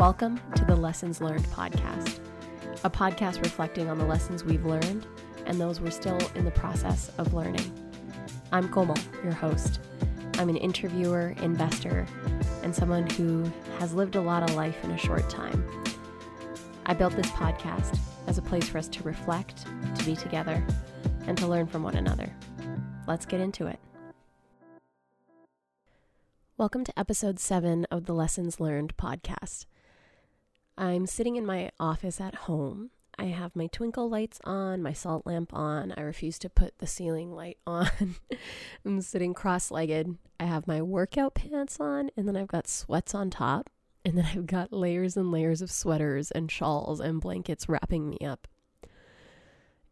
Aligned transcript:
Welcome 0.00 0.40
to 0.54 0.64
the 0.64 0.74
Lessons 0.74 1.20
Learned 1.20 1.44
podcast, 1.48 2.20
a 2.84 2.88
podcast 2.88 3.42
reflecting 3.42 3.90
on 3.90 3.98
the 3.98 4.06
lessons 4.06 4.42
we've 4.42 4.64
learned 4.64 5.06
and 5.44 5.60
those 5.60 5.78
we're 5.78 5.90
still 5.90 6.18
in 6.34 6.46
the 6.46 6.50
process 6.52 7.12
of 7.18 7.34
learning. 7.34 7.70
I'm 8.50 8.70
Komal, 8.70 8.96
your 9.22 9.34
host. 9.34 9.78
I'm 10.38 10.48
an 10.48 10.56
interviewer, 10.56 11.34
investor, 11.42 12.06
and 12.62 12.74
someone 12.74 13.10
who 13.10 13.44
has 13.78 13.92
lived 13.92 14.16
a 14.16 14.22
lot 14.22 14.42
of 14.42 14.56
life 14.56 14.82
in 14.84 14.90
a 14.90 14.96
short 14.96 15.28
time. 15.28 15.62
I 16.86 16.94
built 16.94 17.14
this 17.14 17.30
podcast 17.32 17.98
as 18.26 18.38
a 18.38 18.42
place 18.42 18.70
for 18.70 18.78
us 18.78 18.88
to 18.88 19.02
reflect, 19.02 19.66
to 19.96 20.04
be 20.06 20.16
together, 20.16 20.66
and 21.26 21.36
to 21.36 21.46
learn 21.46 21.66
from 21.66 21.82
one 21.82 21.96
another. 21.96 22.34
Let's 23.06 23.26
get 23.26 23.40
into 23.42 23.66
it. 23.66 23.78
Welcome 26.56 26.84
to 26.84 26.98
episode 26.98 27.38
seven 27.38 27.86
of 27.90 28.06
the 28.06 28.14
Lessons 28.14 28.60
Learned 28.60 28.96
podcast. 28.96 29.66
I'm 30.80 31.04
sitting 31.04 31.36
in 31.36 31.44
my 31.44 31.70
office 31.78 32.22
at 32.22 32.34
home. 32.34 32.88
I 33.18 33.24
have 33.24 33.54
my 33.54 33.66
twinkle 33.66 34.08
lights 34.08 34.40
on, 34.44 34.82
my 34.82 34.94
salt 34.94 35.26
lamp 35.26 35.52
on. 35.52 35.92
I 35.94 36.00
refuse 36.00 36.38
to 36.38 36.48
put 36.48 36.78
the 36.78 36.86
ceiling 36.86 37.32
light 37.32 37.58
on. 37.66 38.16
I'm 38.86 39.02
sitting 39.02 39.34
cross 39.34 39.70
legged. 39.70 40.16
I 40.40 40.44
have 40.44 40.66
my 40.66 40.80
workout 40.80 41.34
pants 41.34 41.78
on, 41.80 42.08
and 42.16 42.26
then 42.26 42.34
I've 42.34 42.48
got 42.48 42.66
sweats 42.66 43.14
on 43.14 43.28
top. 43.28 43.68
And 44.06 44.16
then 44.16 44.24
I've 44.24 44.46
got 44.46 44.72
layers 44.72 45.18
and 45.18 45.30
layers 45.30 45.60
of 45.60 45.70
sweaters 45.70 46.30
and 46.30 46.50
shawls 46.50 46.98
and 46.98 47.20
blankets 47.20 47.68
wrapping 47.68 48.08
me 48.08 48.16
up. 48.24 48.48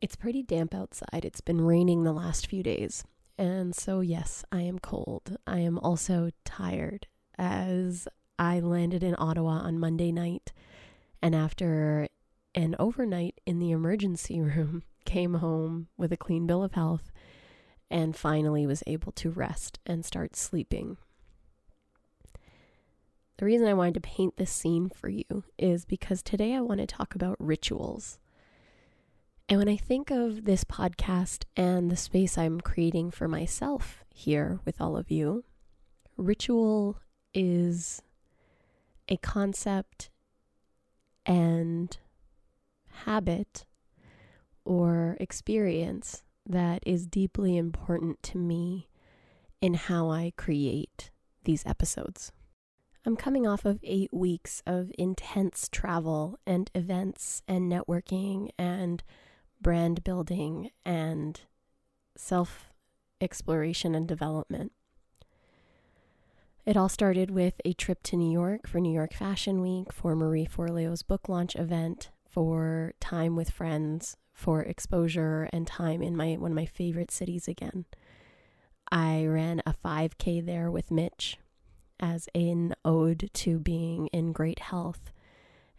It's 0.00 0.16
pretty 0.16 0.42
damp 0.42 0.74
outside. 0.74 1.22
It's 1.22 1.42
been 1.42 1.60
raining 1.60 2.04
the 2.04 2.12
last 2.14 2.46
few 2.46 2.62
days. 2.62 3.04
And 3.36 3.74
so, 3.74 4.00
yes, 4.00 4.42
I 4.50 4.62
am 4.62 4.78
cold. 4.78 5.36
I 5.46 5.58
am 5.58 5.78
also 5.78 6.30
tired 6.46 7.08
as 7.36 8.08
I 8.38 8.60
landed 8.60 9.02
in 9.02 9.16
Ottawa 9.18 9.58
on 9.58 9.78
Monday 9.78 10.12
night. 10.12 10.52
And 11.20 11.34
after 11.34 12.08
an 12.54 12.76
overnight 12.78 13.40
in 13.46 13.58
the 13.58 13.70
emergency 13.70 14.40
room, 14.40 14.82
came 15.08 15.34
home 15.34 15.88
with 15.96 16.12
a 16.12 16.16
clean 16.18 16.46
bill 16.46 16.62
of 16.62 16.72
health 16.72 17.10
and 17.90 18.14
finally 18.14 18.66
was 18.66 18.82
able 18.86 19.10
to 19.12 19.30
rest 19.30 19.78
and 19.86 20.04
start 20.04 20.36
sleeping. 20.36 20.98
The 23.38 23.46
reason 23.46 23.66
I 23.66 23.74
wanted 23.74 23.94
to 23.94 24.00
paint 24.00 24.36
this 24.36 24.50
scene 24.50 24.90
for 24.90 25.08
you 25.08 25.44
is 25.56 25.86
because 25.86 26.22
today 26.22 26.54
I 26.54 26.60
want 26.60 26.80
to 26.80 26.86
talk 26.86 27.14
about 27.14 27.36
rituals. 27.38 28.18
And 29.48 29.58
when 29.58 29.68
I 29.68 29.76
think 29.76 30.10
of 30.10 30.44
this 30.44 30.64
podcast 30.64 31.44
and 31.56 31.90
the 31.90 31.96
space 31.96 32.36
I'm 32.36 32.60
creating 32.60 33.12
for 33.12 33.28
myself 33.28 34.04
here 34.10 34.60
with 34.66 34.78
all 34.78 34.96
of 34.96 35.10
you, 35.10 35.44
ritual 36.18 36.98
is 37.32 38.02
a 39.08 39.16
concept 39.16 40.10
and 41.28 41.96
habit 43.04 43.64
or 44.64 45.16
experience 45.20 46.24
that 46.44 46.82
is 46.84 47.06
deeply 47.06 47.56
important 47.56 48.20
to 48.24 48.38
me 48.38 48.88
in 49.60 49.74
how 49.74 50.10
I 50.10 50.32
create 50.36 51.10
these 51.44 51.64
episodes. 51.64 52.32
I'm 53.06 53.16
coming 53.16 53.46
off 53.46 53.64
of 53.64 53.78
eight 53.82 54.12
weeks 54.12 54.62
of 54.66 54.90
intense 54.98 55.68
travel 55.70 56.38
and 56.46 56.70
events 56.74 57.42
and 57.46 57.70
networking 57.70 58.50
and 58.58 59.02
brand 59.60 60.04
building, 60.04 60.70
and 60.84 61.40
self 62.16 62.72
exploration 63.20 63.94
and 63.94 64.06
development. 64.06 64.72
It 66.68 66.76
all 66.76 66.90
started 66.90 67.30
with 67.30 67.54
a 67.64 67.72
trip 67.72 68.02
to 68.02 68.16
New 68.18 68.30
York 68.30 68.66
for 68.68 68.78
New 68.78 68.92
York 68.92 69.14
Fashion 69.14 69.62
Week, 69.62 69.90
for 69.90 70.14
Marie 70.14 70.44
Forleo's 70.44 71.02
book 71.02 71.26
launch 71.26 71.56
event, 71.56 72.10
for 72.28 72.92
time 73.00 73.36
with 73.36 73.48
friends, 73.48 74.18
for 74.34 74.60
exposure 74.60 75.48
and 75.50 75.66
time 75.66 76.02
in 76.02 76.14
my 76.14 76.34
one 76.34 76.50
of 76.50 76.54
my 76.54 76.66
favorite 76.66 77.10
cities 77.10 77.48
again. 77.48 77.86
I 78.92 79.24
ran 79.24 79.62
a 79.64 79.72
5K 79.72 80.44
there 80.44 80.70
with 80.70 80.90
Mitch 80.90 81.38
as 81.98 82.28
an 82.34 82.74
ode 82.84 83.30
to 83.32 83.58
being 83.58 84.08
in 84.08 84.32
great 84.32 84.58
health. 84.58 85.10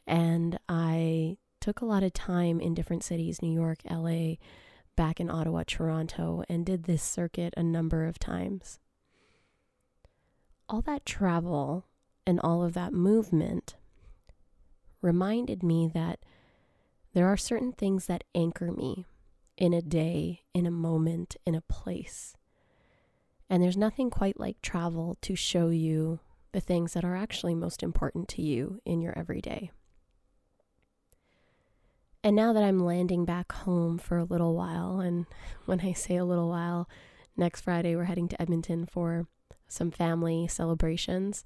And 0.08 0.58
I 0.68 1.38
took 1.62 1.82
a 1.82 1.86
lot 1.86 2.02
of 2.02 2.14
time 2.14 2.60
in 2.60 2.74
different 2.74 3.04
cities 3.04 3.44
New 3.44 3.54
York, 3.54 3.78
LA, 3.88 4.38
back 4.96 5.20
in 5.20 5.30
Ottawa, 5.30 5.66
Toronto, 5.68 6.44
and 6.50 6.66
did 6.66 6.86
this 6.86 7.04
circuit 7.04 7.54
a 7.56 7.62
number 7.62 8.08
of 8.08 8.18
times. 8.18 8.80
All 10.70 10.82
that 10.82 11.04
travel 11.04 11.88
and 12.28 12.40
all 12.40 12.64
of 12.64 12.74
that 12.74 12.94
movement 12.94 13.76
reminded 15.02 15.64
me 15.64 15.90
that 15.92 16.20
there 17.14 17.28
are 17.28 17.38
certain 17.38 17.72
things 17.72 18.06
that 18.06 18.24
anchor 18.36 18.72
me 18.72 19.08
in 19.58 19.74
a 19.74 19.82
day, 19.82 20.42
in 20.54 20.68
a 20.68 20.72
moment, 20.72 21.36
in 21.44 21.56
a 21.56 21.62
place. 21.62 22.36
And 23.50 23.64
there's 23.64 23.76
nothing 23.76 24.12
quite 24.12 24.40
like 24.40 24.62
travel 24.62 25.18
to 25.22 25.36
show 25.36 25.70
you 25.70 26.20
the 26.52 26.62
things 26.62 26.94
that 26.94 27.04
are 27.04 27.16
actually 27.16 27.56
most 27.56 27.82
important 27.82 28.28
to 28.30 28.44
you 28.44 28.80
in 28.86 29.02
your 29.02 29.18
everyday. 29.18 29.72
And 32.24 32.36
now 32.36 32.54
that 32.54 32.64
I'm 32.64 32.80
landing 32.80 33.26
back 33.26 33.52
home 33.52 33.98
for 33.98 34.20
a 34.20 34.24
little 34.24 34.54
while, 34.54 35.00
and 35.00 35.26
when 35.66 35.82
I 35.82 35.94
say 35.94 36.16
a 36.16 36.26
little 36.26 36.50
while, 36.50 36.88
next 37.36 37.62
Friday 37.62 37.96
we're 37.96 38.04
heading 38.04 38.28
to 38.28 38.40
Edmonton 38.40 38.86
for 38.86 39.26
some 39.70 39.92
family 39.92 40.48
celebrations. 40.48 41.46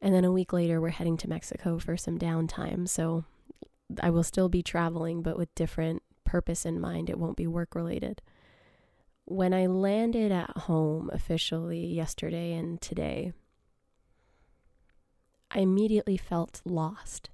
And 0.00 0.14
then 0.14 0.24
a 0.24 0.32
week 0.32 0.52
later, 0.52 0.80
we're 0.80 0.90
heading 0.90 1.16
to 1.18 1.28
Mexico 1.28 1.78
for 1.78 1.96
some 1.96 2.18
downtime. 2.18 2.88
So 2.88 3.24
I 4.00 4.10
will 4.10 4.22
still 4.22 4.48
be 4.48 4.62
traveling, 4.62 5.22
but 5.22 5.36
with 5.36 5.54
different 5.54 6.02
purpose 6.24 6.64
in 6.64 6.80
mind. 6.80 7.10
It 7.10 7.18
won't 7.18 7.36
be 7.36 7.46
work 7.46 7.74
related. 7.74 8.22
When 9.24 9.54
I 9.54 9.66
landed 9.66 10.32
at 10.32 10.50
home 10.50 11.10
officially 11.12 11.86
yesterday 11.86 12.54
and 12.54 12.80
today, 12.80 13.32
I 15.50 15.60
immediately 15.60 16.16
felt 16.16 16.62
lost. 16.64 17.30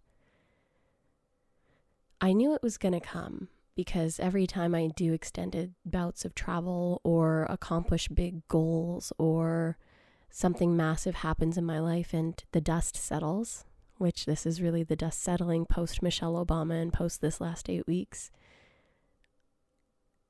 I 2.21 2.33
knew 2.33 2.55
it 2.55 2.63
was 2.63 2.77
going 2.77 2.95
to 2.95 3.01
come 3.01 3.49
because 3.77 4.19
every 4.19 4.47
time 4.47 4.75
I 4.75 4.89
do 4.89 5.13
extended 5.13 5.75
bouts 5.85 6.25
of 6.25 6.35
travel 6.35 7.01
or 7.05 7.47
accomplish 7.49 8.09
big 8.09 8.47
goals 8.49 9.13
or 9.19 9.79
something 10.31 10.77
massive 10.77 11.17
happens 11.17 11.57
in 11.57 11.65
my 11.65 11.79
life 11.79 12.13
and 12.13 12.43
the 12.53 12.61
dust 12.61 12.97
settles, 12.97 13.65
which 13.97 14.27
this 14.27 14.47
is 14.47 14.63
really 14.63 14.83
the 14.83 14.97
dust 14.97 15.23
settling 15.23 15.67
post 15.67 16.03
Michelle 16.03 16.45
Obama 16.45 16.81
and 16.81 16.93
post 16.93 17.21
this 17.21 17.41
last 17.41 17.69
eight 17.69 17.87
weeks, 17.87 18.31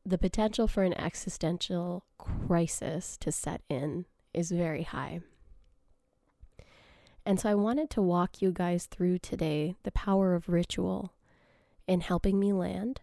the 0.05 0.19
potential 0.19 0.67
for 0.67 0.83
an 0.83 0.99
existential 0.99 2.05
crisis 2.17 3.17
to 3.19 3.31
set 3.31 3.61
in 3.69 4.07
is 4.33 4.51
very 4.51 4.85
high. 4.85 5.21
And 7.27 7.39
so 7.39 7.51
I 7.51 7.55
wanted 7.55 7.91
to 7.91 8.01
walk 8.01 8.41
you 8.41 8.53
guys 8.53 8.87
through 8.87 9.19
today 9.19 9.77
the 9.83 9.93
power 9.93 10.35
of 10.35 10.49
ritual 10.49 11.13
in 11.87 12.01
helping 12.01 12.41
me 12.41 12.55
land 12.55 13.03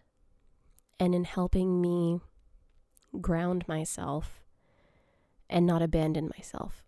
and 0.98 1.14
in 1.14 1.24
helping 1.24 1.80
me 1.80 2.20
ground 3.20 3.64
myself 3.68 4.42
and 5.48 5.64
not 5.64 5.80
abandon 5.80 6.30
myself. 6.36 6.82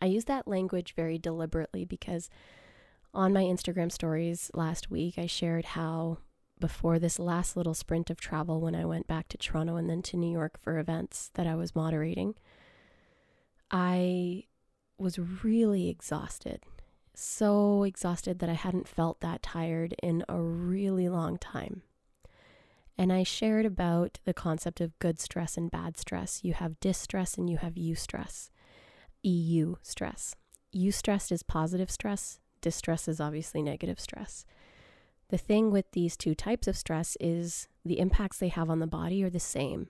I 0.00 0.06
use 0.06 0.26
that 0.26 0.48
language 0.48 0.94
very 0.94 1.18
deliberately 1.18 1.84
because 1.84 2.30
on 3.14 3.32
my 3.32 3.42
Instagram 3.42 3.90
stories 3.90 4.50
last 4.54 4.90
week, 4.90 5.18
I 5.18 5.26
shared 5.26 5.64
how 5.64 6.18
before 6.60 6.98
this 6.98 7.18
last 7.18 7.56
little 7.56 7.74
sprint 7.74 8.10
of 8.10 8.20
travel, 8.20 8.60
when 8.60 8.74
I 8.74 8.84
went 8.84 9.06
back 9.06 9.28
to 9.28 9.38
Toronto 9.38 9.76
and 9.76 9.88
then 9.88 10.02
to 10.02 10.16
New 10.16 10.30
York 10.30 10.58
for 10.58 10.78
events 10.78 11.30
that 11.34 11.46
I 11.46 11.54
was 11.54 11.74
moderating, 11.74 12.34
I 13.70 14.44
was 14.98 15.18
really 15.42 15.88
exhausted 15.88 16.62
so 17.18 17.82
exhausted 17.82 18.38
that 18.38 18.48
I 18.48 18.54
hadn't 18.54 18.86
felt 18.86 19.20
that 19.20 19.42
tired 19.42 19.94
in 20.02 20.24
a 20.28 20.40
really 20.40 21.08
long 21.08 21.36
time. 21.36 21.82
And 22.96 23.12
I 23.12 23.22
shared 23.22 23.66
about 23.66 24.20
the 24.24 24.34
concept 24.34 24.80
of 24.80 24.98
good 24.98 25.20
stress 25.20 25.56
and 25.56 25.70
bad 25.70 25.96
stress. 25.96 26.44
You 26.44 26.54
have 26.54 26.80
distress 26.80 27.36
and 27.36 27.50
you 27.50 27.58
have 27.58 27.74
eustress. 27.74 28.50
EU 29.22 29.76
stress. 29.82 30.34
Eustress 30.74 31.32
is 31.32 31.42
positive 31.42 31.90
stress, 31.90 32.40
distress 32.60 33.08
is 33.08 33.20
obviously 33.20 33.62
negative 33.62 33.98
stress. 33.98 34.44
The 35.30 35.38
thing 35.38 35.70
with 35.70 35.92
these 35.92 36.16
two 36.16 36.34
types 36.34 36.66
of 36.66 36.76
stress 36.76 37.16
is 37.20 37.68
the 37.84 37.98
impacts 37.98 38.38
they 38.38 38.48
have 38.48 38.70
on 38.70 38.78
the 38.78 38.86
body 38.86 39.22
are 39.22 39.30
the 39.30 39.40
same. 39.40 39.88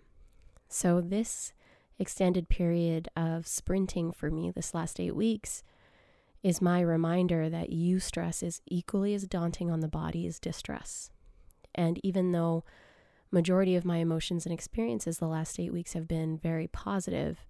So, 0.69 1.01
this 1.01 1.53
extended 1.99 2.49
period 2.49 3.09
of 3.17 3.47
sprinting 3.47 4.13
for 4.13 4.31
me 4.31 4.51
this 4.51 4.75
last 4.75 5.01
eight 5.01 5.17
weeks 5.17 5.63
is 6.43 6.63
my 6.63 6.81
reminder 6.81 7.49
that 7.49 7.71
eustress 7.71 8.43
is 8.43 8.61
equally 8.67 9.15
as 9.15 9.27
daunting 9.27 9.71
on 9.71 9.81
the 9.81 9.89
body 9.89 10.27
as 10.27 10.39
distress. 10.39 11.11
And 11.75 11.99
even 12.03 12.33
though 12.33 12.65
majority 13.31 13.77
of 13.77 13.85
my 13.85 13.99
emotions 13.99 14.47
and 14.47 14.53
experiences 14.53 15.19
the 15.19 15.27
last 15.27 15.59
8 15.59 15.73
weeks 15.73 15.93
have 15.93 16.09
been 16.09 16.39
very 16.39 16.67
positive, 16.67 17.47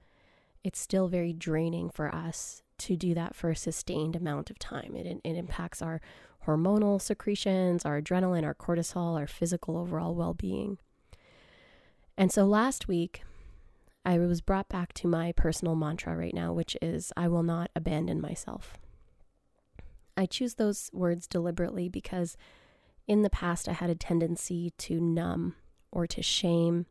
it's 0.64 0.80
still 0.80 1.08
very 1.08 1.32
draining 1.32 1.90
for 1.90 2.14
us 2.14 2.62
to 2.78 2.96
do 2.96 3.14
that 3.14 3.34
for 3.34 3.50
a 3.50 3.56
sustained 3.56 4.16
amount 4.16 4.50
of 4.50 4.58
time. 4.58 4.94
It, 4.94 5.06
it 5.24 5.36
impacts 5.36 5.82
our 5.82 6.00
hormonal 6.46 7.00
secretions, 7.00 7.84
our 7.84 8.00
adrenaline, 8.00 8.44
our 8.44 8.54
cortisol, 8.54 9.18
our 9.18 9.26
physical 9.26 9.76
overall 9.76 10.14
well 10.14 10.34
being. 10.34 10.78
And 12.16 12.32
so 12.32 12.44
last 12.44 12.88
week, 12.88 13.22
I 14.04 14.18
was 14.18 14.40
brought 14.40 14.68
back 14.68 14.92
to 14.94 15.08
my 15.08 15.32
personal 15.32 15.74
mantra 15.74 16.16
right 16.16 16.34
now, 16.34 16.52
which 16.52 16.76
is 16.80 17.12
I 17.16 17.28
will 17.28 17.42
not 17.42 17.70
abandon 17.76 18.20
myself. 18.20 18.78
I 20.16 20.26
choose 20.26 20.54
those 20.54 20.90
words 20.92 21.26
deliberately 21.26 21.88
because 21.88 22.36
in 23.06 23.22
the 23.22 23.30
past 23.30 23.68
I 23.68 23.72
had 23.72 23.90
a 23.90 23.94
tendency 23.94 24.72
to 24.78 25.00
numb 25.00 25.54
or 25.92 26.06
to 26.06 26.22
shame 26.22 26.86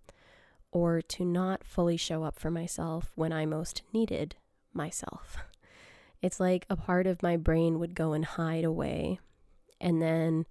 or 0.72 1.02
to 1.02 1.26
not 1.26 1.64
fully 1.64 1.98
show 1.98 2.24
up 2.24 2.38
for 2.38 2.52
myself 2.52 3.12
when 3.16 3.32
I 3.32 3.46
most 3.46 3.82
needed 3.94 4.36
myself. 4.74 5.38
It's 6.20 6.40
like 6.40 6.66
a 6.70 6.76
part 6.76 7.06
of 7.06 7.22
my 7.22 7.38
brain 7.38 7.78
would 7.78 7.94
go 7.94 8.14
and 8.14 8.26
hide 8.26 8.64
away, 8.64 9.20
and 9.80 10.02
then 10.02 10.48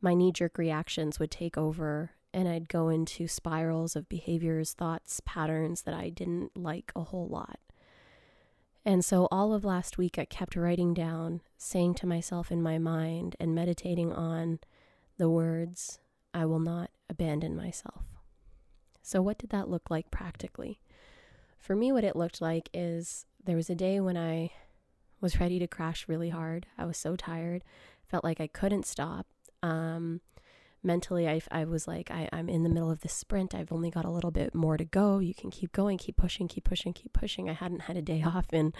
my 0.00 0.12
knee 0.12 0.32
jerk 0.32 0.58
reactions 0.58 1.20
would 1.20 1.30
take 1.30 1.56
over, 1.56 2.10
and 2.32 2.48
I'd 2.48 2.68
go 2.68 2.88
into 2.88 3.28
spirals 3.28 3.94
of 3.94 4.08
behaviors, 4.08 4.72
thoughts, 4.72 5.20
patterns 5.24 5.82
that 5.82 5.94
I 5.94 6.08
didn't 6.08 6.56
like 6.56 6.90
a 6.96 7.04
whole 7.04 7.28
lot. 7.28 7.60
And 8.84 9.04
so 9.04 9.28
all 9.30 9.54
of 9.54 9.64
last 9.64 9.96
week, 9.96 10.18
I 10.18 10.24
kept 10.24 10.56
writing 10.56 10.92
down, 10.92 11.40
saying 11.56 11.94
to 11.94 12.06
myself 12.06 12.50
in 12.50 12.60
my 12.60 12.78
mind, 12.78 13.36
and 13.40 13.54
meditating 13.54 14.12
on 14.12 14.58
the 15.16 15.30
words, 15.30 16.00
I 16.34 16.44
will 16.44 16.58
not 16.58 16.90
abandon 17.08 17.56
myself. 17.56 18.13
So, 19.06 19.20
what 19.20 19.36
did 19.36 19.50
that 19.50 19.68
look 19.68 19.90
like 19.90 20.10
practically? 20.10 20.80
For 21.58 21.76
me, 21.76 21.92
what 21.92 22.04
it 22.04 22.16
looked 22.16 22.40
like 22.40 22.70
is 22.72 23.26
there 23.44 23.54
was 23.54 23.68
a 23.68 23.74
day 23.74 24.00
when 24.00 24.16
I 24.16 24.50
was 25.20 25.38
ready 25.38 25.58
to 25.58 25.66
crash 25.66 26.08
really 26.08 26.30
hard. 26.30 26.66
I 26.78 26.86
was 26.86 26.96
so 26.96 27.14
tired, 27.14 27.62
felt 28.08 28.24
like 28.24 28.40
I 28.40 28.46
couldn't 28.46 28.86
stop. 28.86 29.26
Um, 29.62 30.22
mentally, 30.82 31.28
I, 31.28 31.42
I 31.52 31.66
was 31.66 31.86
like, 31.86 32.10
I, 32.10 32.30
I'm 32.32 32.48
in 32.48 32.62
the 32.62 32.70
middle 32.70 32.90
of 32.90 33.02
this 33.02 33.12
sprint. 33.12 33.54
I've 33.54 33.72
only 33.72 33.90
got 33.90 34.06
a 34.06 34.10
little 34.10 34.30
bit 34.30 34.54
more 34.54 34.78
to 34.78 34.86
go. 34.86 35.18
You 35.18 35.34
can 35.34 35.50
keep 35.50 35.72
going, 35.72 35.98
keep 35.98 36.16
pushing, 36.16 36.48
keep 36.48 36.64
pushing, 36.64 36.94
keep 36.94 37.12
pushing. 37.12 37.50
I 37.50 37.52
hadn't 37.54 37.82
had 37.82 37.98
a 37.98 38.02
day 38.02 38.22
off 38.26 38.54
in 38.54 38.72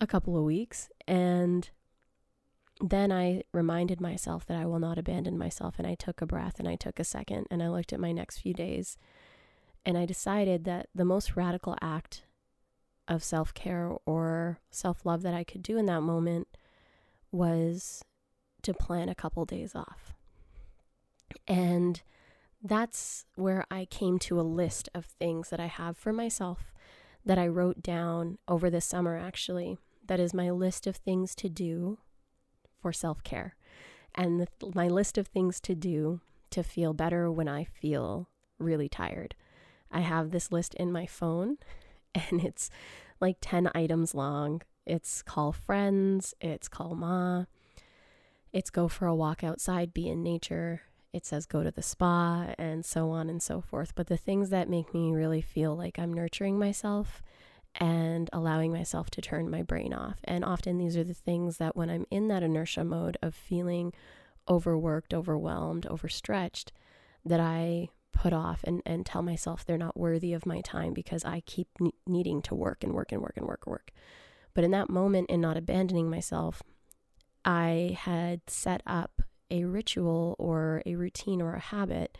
a 0.00 0.06
couple 0.08 0.36
of 0.36 0.42
weeks. 0.42 0.88
And 1.06 1.70
then 2.80 3.12
I 3.12 3.42
reminded 3.52 4.00
myself 4.00 4.46
that 4.46 4.56
I 4.56 4.66
will 4.66 4.80
not 4.80 4.98
abandon 4.98 5.38
myself. 5.38 5.76
And 5.78 5.86
I 5.86 5.94
took 5.94 6.20
a 6.20 6.26
breath 6.26 6.58
and 6.58 6.66
I 6.66 6.74
took 6.74 6.98
a 6.98 7.04
second 7.04 7.46
and 7.52 7.62
I 7.62 7.68
looked 7.68 7.92
at 7.92 8.00
my 8.00 8.10
next 8.10 8.38
few 8.38 8.52
days 8.52 8.98
and 9.86 9.98
I 9.98 10.06
decided 10.06 10.64
that 10.64 10.88
the 10.94 11.04
most 11.04 11.36
radical 11.36 11.76
act 11.80 12.22
of 13.06 13.22
self 13.22 13.52
care 13.52 13.92
or 14.06 14.58
self 14.70 15.04
love 15.04 15.22
that 15.22 15.34
I 15.34 15.44
could 15.44 15.62
do 15.62 15.76
in 15.76 15.86
that 15.86 16.00
moment 16.00 16.48
was 17.30 18.02
to 18.62 18.72
plan 18.72 19.08
a 19.08 19.14
couple 19.14 19.44
days 19.44 19.74
off. 19.74 20.14
And 21.46 22.02
that's 22.62 23.26
where 23.34 23.66
I 23.70 23.84
came 23.84 24.18
to 24.20 24.40
a 24.40 24.42
list 24.42 24.88
of 24.94 25.04
things 25.04 25.50
that 25.50 25.60
I 25.60 25.66
have 25.66 25.98
for 25.98 26.12
myself 26.12 26.72
that 27.26 27.38
I 27.38 27.46
wrote 27.46 27.82
down 27.82 28.38
over 28.48 28.70
the 28.70 28.80
summer, 28.80 29.18
actually. 29.18 29.78
That 30.06 30.20
is 30.20 30.34
my 30.34 30.50
list 30.50 30.86
of 30.86 30.96
things 30.96 31.34
to 31.36 31.48
do 31.48 31.98
for 32.80 32.92
self 32.92 33.22
care. 33.22 33.56
And 34.14 34.40
the, 34.40 34.48
my 34.74 34.88
list 34.88 35.18
of 35.18 35.26
things 35.26 35.60
to 35.60 35.74
do 35.74 36.20
to 36.50 36.62
feel 36.62 36.92
better 36.94 37.30
when 37.30 37.48
I 37.48 37.64
feel 37.64 38.28
really 38.58 38.88
tired. 38.88 39.34
I 39.94 40.00
have 40.00 40.30
this 40.30 40.52
list 40.52 40.74
in 40.74 40.92
my 40.92 41.06
phone 41.06 41.58
and 42.14 42.44
it's 42.44 42.68
like 43.20 43.38
10 43.40 43.70
items 43.74 44.14
long. 44.14 44.62
It's 44.86 45.22
call 45.22 45.52
friends, 45.52 46.34
it's 46.40 46.68
call 46.68 46.94
ma, 46.94 47.44
it's 48.52 48.70
go 48.70 48.86
for 48.86 49.06
a 49.06 49.14
walk 49.14 49.42
outside, 49.42 49.94
be 49.94 50.08
in 50.08 50.22
nature, 50.22 50.82
it 51.14 51.24
says 51.24 51.46
go 51.46 51.62
to 51.62 51.70
the 51.70 51.82
spa, 51.82 52.54
and 52.58 52.84
so 52.84 53.10
on 53.10 53.30
and 53.30 53.42
so 53.42 53.60
forth. 53.60 53.94
But 53.94 54.08
the 54.08 54.16
things 54.16 54.50
that 54.50 54.68
make 54.68 54.92
me 54.92 55.10
really 55.12 55.40
feel 55.40 55.74
like 55.74 55.98
I'm 55.98 56.12
nurturing 56.12 56.58
myself 56.58 57.22
and 57.76 58.28
allowing 58.32 58.72
myself 58.72 59.10
to 59.10 59.20
turn 59.20 59.50
my 59.50 59.62
brain 59.62 59.94
off. 59.94 60.18
And 60.24 60.44
often 60.44 60.78
these 60.78 60.96
are 60.96 61.04
the 61.04 61.14
things 61.14 61.56
that 61.58 61.76
when 61.76 61.88
I'm 61.88 62.06
in 62.10 62.28
that 62.28 62.42
inertia 62.42 62.84
mode 62.84 63.16
of 63.22 63.34
feeling 63.34 63.92
overworked, 64.48 65.14
overwhelmed, 65.14 65.86
overstretched, 65.86 66.72
that 67.24 67.40
I 67.40 67.88
put 68.14 68.32
off 68.32 68.60
and, 68.64 68.82
and 68.86 69.04
tell 69.04 69.22
myself 69.22 69.64
they're 69.64 69.76
not 69.76 69.96
worthy 69.96 70.32
of 70.32 70.46
my 70.46 70.60
time 70.60 70.94
because 70.94 71.24
I 71.24 71.40
keep 71.40 71.68
ne- 71.80 71.92
needing 72.06 72.40
to 72.42 72.54
work 72.54 72.82
and 72.82 72.92
work 72.94 73.12
and 73.12 73.20
work 73.20 73.36
and 73.36 73.46
work 73.46 73.62
and 73.66 73.72
work. 73.72 73.90
But 74.54 74.64
in 74.64 74.70
that 74.70 74.88
moment, 74.88 75.28
in 75.30 75.40
not 75.40 75.56
abandoning 75.56 76.08
myself, 76.08 76.62
I 77.44 77.96
had 78.00 78.40
set 78.48 78.82
up 78.86 79.22
a 79.50 79.64
ritual 79.64 80.36
or 80.38 80.82
a 80.86 80.94
routine 80.94 81.42
or 81.42 81.54
a 81.54 81.60
habit, 81.60 82.16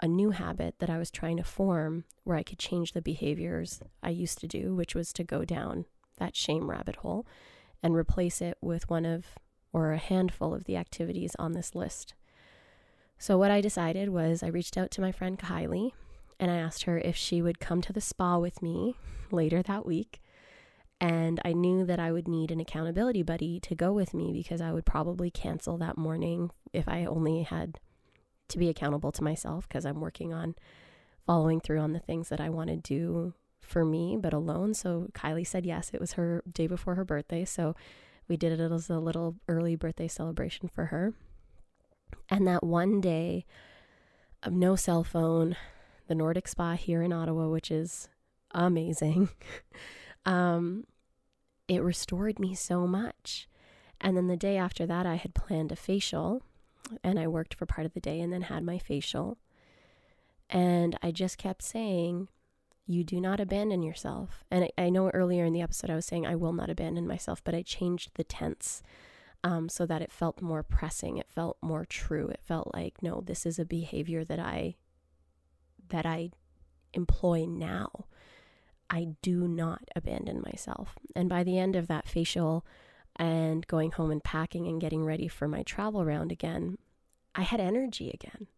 a 0.00 0.08
new 0.08 0.30
habit 0.30 0.76
that 0.78 0.90
I 0.90 0.98
was 0.98 1.10
trying 1.10 1.36
to 1.36 1.44
form 1.44 2.04
where 2.24 2.36
I 2.36 2.42
could 2.42 2.58
change 2.58 2.92
the 2.92 3.02
behaviors 3.02 3.80
I 4.02 4.10
used 4.10 4.38
to 4.38 4.48
do, 4.48 4.74
which 4.74 4.94
was 4.94 5.12
to 5.12 5.24
go 5.24 5.44
down 5.44 5.84
that 6.18 6.34
shame 6.34 6.70
rabbit 6.70 6.96
hole 6.96 7.26
and 7.82 7.94
replace 7.94 8.40
it 8.40 8.58
with 8.60 8.90
one 8.90 9.06
of 9.06 9.26
or 9.72 9.92
a 9.92 9.98
handful 9.98 10.54
of 10.54 10.64
the 10.64 10.76
activities 10.76 11.36
on 11.38 11.52
this 11.52 11.74
list. 11.74 12.14
So, 13.18 13.36
what 13.36 13.50
I 13.50 13.60
decided 13.60 14.10
was 14.10 14.42
I 14.42 14.48
reached 14.48 14.76
out 14.76 14.90
to 14.92 15.00
my 15.00 15.10
friend 15.10 15.38
Kylie 15.38 15.92
and 16.38 16.50
I 16.50 16.56
asked 16.56 16.84
her 16.84 16.98
if 16.98 17.16
she 17.16 17.42
would 17.42 17.58
come 17.58 17.82
to 17.82 17.92
the 17.92 18.00
spa 18.00 18.38
with 18.38 18.62
me 18.62 18.94
later 19.30 19.62
that 19.62 19.84
week. 19.84 20.22
And 21.00 21.40
I 21.44 21.52
knew 21.52 21.84
that 21.84 22.00
I 22.00 22.12
would 22.12 22.26
need 22.28 22.50
an 22.50 22.60
accountability 22.60 23.22
buddy 23.22 23.60
to 23.60 23.74
go 23.74 23.92
with 23.92 24.14
me 24.14 24.32
because 24.32 24.60
I 24.60 24.72
would 24.72 24.86
probably 24.86 25.30
cancel 25.30 25.78
that 25.78 25.98
morning 25.98 26.50
if 26.72 26.88
I 26.88 27.04
only 27.04 27.42
had 27.42 27.78
to 28.48 28.58
be 28.58 28.68
accountable 28.68 29.12
to 29.12 29.22
myself 29.22 29.68
because 29.68 29.84
I'm 29.84 30.00
working 30.00 30.32
on 30.32 30.54
following 31.26 31.60
through 31.60 31.80
on 31.80 31.92
the 31.92 32.00
things 32.00 32.30
that 32.30 32.40
I 32.40 32.48
want 32.48 32.70
to 32.70 32.76
do 32.76 33.34
for 33.60 33.84
me, 33.84 34.16
but 34.16 34.32
alone. 34.32 34.74
So 34.74 35.08
Kylie 35.12 35.46
said 35.46 35.66
yes. 35.66 35.90
It 35.92 36.00
was 36.00 36.12
her 36.12 36.42
day 36.52 36.66
before 36.66 36.94
her 36.94 37.04
birthday. 37.04 37.44
So 37.44 37.76
we 38.26 38.36
did 38.36 38.58
it 38.58 38.72
as 38.72 38.88
a 38.88 38.98
little 38.98 39.36
early 39.48 39.76
birthday 39.76 40.08
celebration 40.08 40.68
for 40.68 40.86
her. 40.86 41.14
And 42.28 42.46
that 42.46 42.62
one 42.62 43.00
day 43.00 43.46
of 44.42 44.52
no 44.52 44.76
cell 44.76 45.04
phone, 45.04 45.56
the 46.06 46.14
Nordic 46.14 46.48
Spa 46.48 46.74
here 46.74 47.02
in 47.02 47.12
Ottawa, 47.12 47.48
which 47.48 47.70
is 47.70 48.08
amazing, 48.52 49.30
um, 50.26 50.84
it 51.66 51.82
restored 51.82 52.38
me 52.38 52.54
so 52.54 52.86
much. 52.86 53.48
And 54.00 54.16
then 54.16 54.28
the 54.28 54.36
day 54.36 54.56
after 54.56 54.86
that, 54.86 55.06
I 55.06 55.16
had 55.16 55.34
planned 55.34 55.72
a 55.72 55.76
facial 55.76 56.42
and 57.02 57.18
I 57.18 57.26
worked 57.26 57.54
for 57.54 57.66
part 57.66 57.86
of 57.86 57.94
the 57.94 58.00
day 58.00 58.20
and 58.20 58.32
then 58.32 58.42
had 58.42 58.62
my 58.62 58.78
facial. 58.78 59.38
And 60.48 60.98
I 61.02 61.10
just 61.10 61.36
kept 61.36 61.62
saying, 61.62 62.28
You 62.86 63.04
do 63.04 63.20
not 63.20 63.40
abandon 63.40 63.82
yourself. 63.82 64.44
And 64.50 64.64
I, 64.64 64.70
I 64.78 64.90
know 64.90 65.10
earlier 65.10 65.44
in 65.44 65.52
the 65.52 65.60
episode 65.60 65.90
I 65.90 65.94
was 65.94 66.06
saying, 66.06 66.26
I 66.26 66.36
will 66.36 66.52
not 66.52 66.70
abandon 66.70 67.06
myself, 67.06 67.42
but 67.44 67.54
I 67.54 67.62
changed 67.62 68.12
the 68.14 68.24
tense 68.24 68.82
um, 69.44 69.68
so 69.68 69.86
that 69.86 70.02
it 70.02 70.12
felt 70.12 70.42
more 70.42 70.62
pressing. 70.62 71.16
It 71.16 71.30
felt 71.30 71.58
more 71.62 71.84
true. 71.84 72.28
It 72.28 72.40
felt 72.42 72.72
like, 72.74 73.02
no, 73.02 73.22
this 73.24 73.46
is 73.46 73.58
a 73.58 73.64
behavior 73.64 74.24
that 74.24 74.38
I 74.38 74.76
that 75.88 76.04
I 76.04 76.30
employ 76.92 77.46
now. 77.46 78.06
I 78.90 79.08
do 79.22 79.46
not 79.46 79.82
abandon 79.94 80.42
myself. 80.44 80.94
And 81.14 81.28
by 81.28 81.44
the 81.44 81.58
end 81.58 81.76
of 81.76 81.88
that 81.88 82.08
facial 82.08 82.64
and 83.16 83.66
going 83.66 83.92
home 83.92 84.10
and 84.10 84.22
packing 84.22 84.66
and 84.66 84.80
getting 84.80 85.04
ready 85.04 85.28
for 85.28 85.48
my 85.48 85.62
travel 85.62 86.04
round 86.04 86.32
again, 86.32 86.78
I 87.34 87.42
had 87.42 87.60
energy 87.60 88.10
again. 88.10 88.48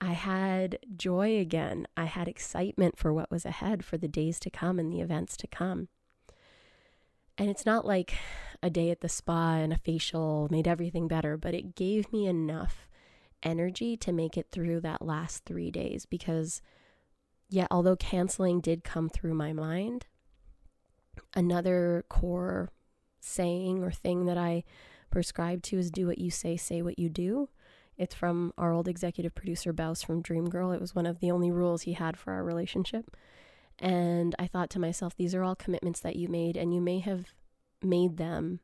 I 0.00 0.12
had 0.12 0.78
joy 0.96 1.38
again. 1.38 1.86
I 1.96 2.04
had 2.04 2.28
excitement 2.28 2.98
for 2.98 3.12
what 3.12 3.30
was 3.30 3.44
ahead, 3.44 3.84
for 3.84 3.96
the 3.96 4.08
days 4.08 4.38
to 4.40 4.50
come 4.50 4.78
and 4.78 4.92
the 4.92 5.00
events 5.00 5.36
to 5.38 5.46
come. 5.46 5.88
And 7.36 7.50
it's 7.50 7.66
not 7.66 7.84
like 7.84 8.14
a 8.62 8.70
day 8.70 8.90
at 8.90 9.00
the 9.00 9.08
spa 9.08 9.56
and 9.56 9.72
a 9.72 9.78
facial 9.78 10.48
made 10.50 10.68
everything 10.68 11.08
better, 11.08 11.36
but 11.36 11.54
it 11.54 11.74
gave 11.74 12.12
me 12.12 12.26
enough 12.26 12.88
energy 13.42 13.96
to 13.98 14.12
make 14.12 14.36
it 14.38 14.46
through 14.50 14.80
that 14.80 15.02
last 15.02 15.44
three 15.44 15.70
days 15.70 16.06
because, 16.06 16.62
yeah, 17.48 17.66
although 17.70 17.96
canceling 17.96 18.60
did 18.60 18.84
come 18.84 19.08
through 19.08 19.34
my 19.34 19.52
mind, 19.52 20.06
another 21.34 22.04
core 22.08 22.70
saying 23.20 23.82
or 23.82 23.90
thing 23.90 24.26
that 24.26 24.38
I 24.38 24.64
prescribe 25.10 25.62
to 25.64 25.78
is 25.78 25.90
do 25.90 26.06
what 26.06 26.18
you 26.18 26.30
say, 26.30 26.56
say 26.56 26.82
what 26.82 26.98
you 26.98 27.08
do. 27.08 27.48
It's 27.96 28.14
from 28.14 28.52
our 28.58 28.72
old 28.72 28.88
executive 28.88 29.34
producer, 29.34 29.72
Bouse 29.72 30.02
from 30.02 30.22
Dreamgirl. 30.22 30.74
It 30.74 30.80
was 30.80 30.94
one 30.94 31.06
of 31.06 31.20
the 31.20 31.30
only 31.30 31.50
rules 31.50 31.82
he 31.82 31.92
had 31.92 32.16
for 32.16 32.32
our 32.32 32.42
relationship. 32.42 33.16
And 33.78 34.34
I 34.38 34.46
thought 34.46 34.70
to 34.70 34.78
myself, 34.78 35.16
these 35.16 35.34
are 35.34 35.42
all 35.42 35.56
commitments 35.56 36.00
that 36.00 36.16
you 36.16 36.28
made, 36.28 36.56
and 36.56 36.74
you 36.74 36.80
may 36.80 37.00
have 37.00 37.32
made 37.82 38.16
them 38.16 38.60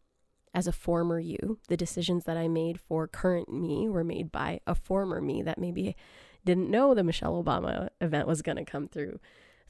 as 0.54 0.66
a 0.66 0.72
former 0.72 1.18
you. 1.18 1.58
The 1.68 1.76
decisions 1.76 2.24
that 2.24 2.36
I 2.36 2.48
made 2.48 2.80
for 2.80 3.06
current 3.06 3.52
me 3.52 3.88
were 3.88 4.04
made 4.04 4.32
by 4.32 4.60
a 4.66 4.74
former 4.74 5.20
me 5.20 5.42
that 5.42 5.58
maybe 5.58 5.96
didn't 6.44 6.70
know 6.70 6.94
the 6.94 7.04
Michelle 7.04 7.42
Obama 7.42 7.88
event 8.00 8.26
was 8.26 8.42
going 8.42 8.56
to 8.56 8.64
come 8.64 8.88
through, 8.88 9.20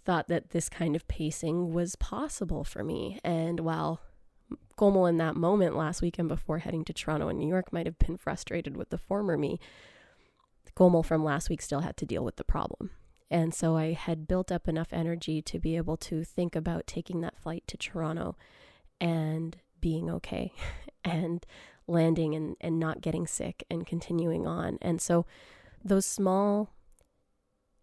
thought 0.04 0.28
that 0.28 0.50
this 0.50 0.68
kind 0.68 0.94
of 0.94 1.08
pacing 1.08 1.72
was 1.72 1.96
possible 1.96 2.64
for 2.64 2.84
me. 2.84 3.18
And 3.24 3.60
while 3.60 4.00
Komal 4.76 5.06
in 5.06 5.18
that 5.18 5.36
moment 5.36 5.76
last 5.76 6.00
weekend 6.00 6.28
before 6.28 6.58
heading 6.58 6.84
to 6.84 6.92
Toronto 6.92 7.28
and 7.28 7.38
New 7.38 7.48
York 7.48 7.72
might 7.72 7.86
have 7.86 7.98
been 7.98 8.16
frustrated 8.16 8.76
with 8.76 8.90
the 8.90 8.98
former 8.98 9.36
me. 9.36 9.58
Komal 10.74 11.02
from 11.02 11.24
last 11.24 11.50
week 11.50 11.60
still 11.60 11.80
had 11.80 11.96
to 11.98 12.06
deal 12.06 12.24
with 12.24 12.36
the 12.36 12.44
problem. 12.44 12.90
And 13.30 13.54
so 13.54 13.76
I 13.76 13.92
had 13.92 14.26
built 14.26 14.50
up 14.50 14.66
enough 14.66 14.92
energy 14.92 15.40
to 15.42 15.58
be 15.58 15.76
able 15.76 15.96
to 15.98 16.24
think 16.24 16.56
about 16.56 16.86
taking 16.86 17.20
that 17.20 17.38
flight 17.38 17.62
to 17.68 17.76
Toronto 17.76 18.36
and 19.00 19.56
being 19.80 20.10
okay 20.10 20.52
and 21.04 21.46
landing 21.86 22.34
and, 22.34 22.56
and 22.60 22.78
not 22.78 23.00
getting 23.00 23.26
sick 23.26 23.64
and 23.70 23.86
continuing 23.86 24.46
on. 24.46 24.78
And 24.82 25.00
so 25.00 25.26
those 25.84 26.06
small 26.06 26.70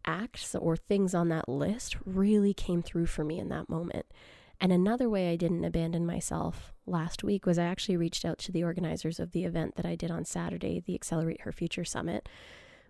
acts 0.06 0.56
or 0.56 0.78
things 0.78 1.14
on 1.14 1.30
that 1.30 1.50
list 1.50 1.98
really 2.06 2.54
came 2.54 2.82
through 2.82 3.08
for 3.08 3.24
me 3.24 3.40
in 3.40 3.50
that 3.50 3.70
moment. 3.70 4.06
And 4.60 4.72
another 4.72 5.10
way 5.10 5.32
I 5.32 5.36
didn't 5.36 5.66
abandon 5.66 6.06
myself 6.06 6.74
last 6.86 7.24
week 7.24 7.46
was 7.46 7.60
I 7.60 7.66
actually 7.66 7.98
reached 7.98 8.26
out 8.26 8.40
to 8.40 8.52
the 8.52 8.64
organizers 8.64 9.20
of 9.20 9.32
the 9.32 9.44
event 9.44 9.76
that 9.76 9.86
I 9.86 9.96
did 9.96 10.10
on 10.10 10.26
Saturday, 10.26 10.80
the 10.80 10.96
Accelerate 10.96 11.42
Her 11.42 11.52
Future 11.52 11.86
Summit, 11.86 12.28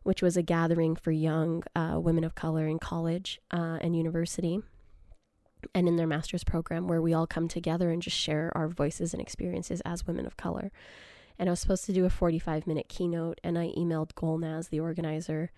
which 0.08 0.22
was 0.22 0.38
a 0.38 0.42
gathering 0.42 0.96
for 0.96 1.12
young 1.12 1.62
uh, 1.76 2.00
women 2.02 2.24
of 2.24 2.34
color 2.34 2.66
in 2.66 2.80
college 2.80 3.42
uh, 3.52 3.78
and 3.82 3.94
university 3.94 4.62
and 5.76 5.86
in 5.86 5.98
their 5.98 6.08
master's 6.08 6.46
program 6.46 6.88
where 6.88 7.02
we 7.02 7.14
all 7.14 7.28
come 7.28 7.50
together 7.50 7.92
and 7.92 8.02
just 8.02 8.16
share 8.16 8.50
our 8.56 8.70
voices 8.70 9.12
and 9.12 9.22
experiences 9.22 9.82
as 9.84 10.08
women 10.08 10.26
of 10.26 10.38
color. 10.38 10.72
And 11.38 11.50
I 11.50 11.52
was 11.52 11.60
supposed 11.60 11.84
to 11.88 11.92
do 11.92 12.06
a 12.06 12.10
45 12.10 12.66
minute 12.66 12.88
keynote, 12.88 13.42
and 13.44 13.60
I 13.60 13.74
emailed 13.78 14.14
Golnaz, 14.14 14.70
the 14.70 14.80
organizer, 14.80 15.52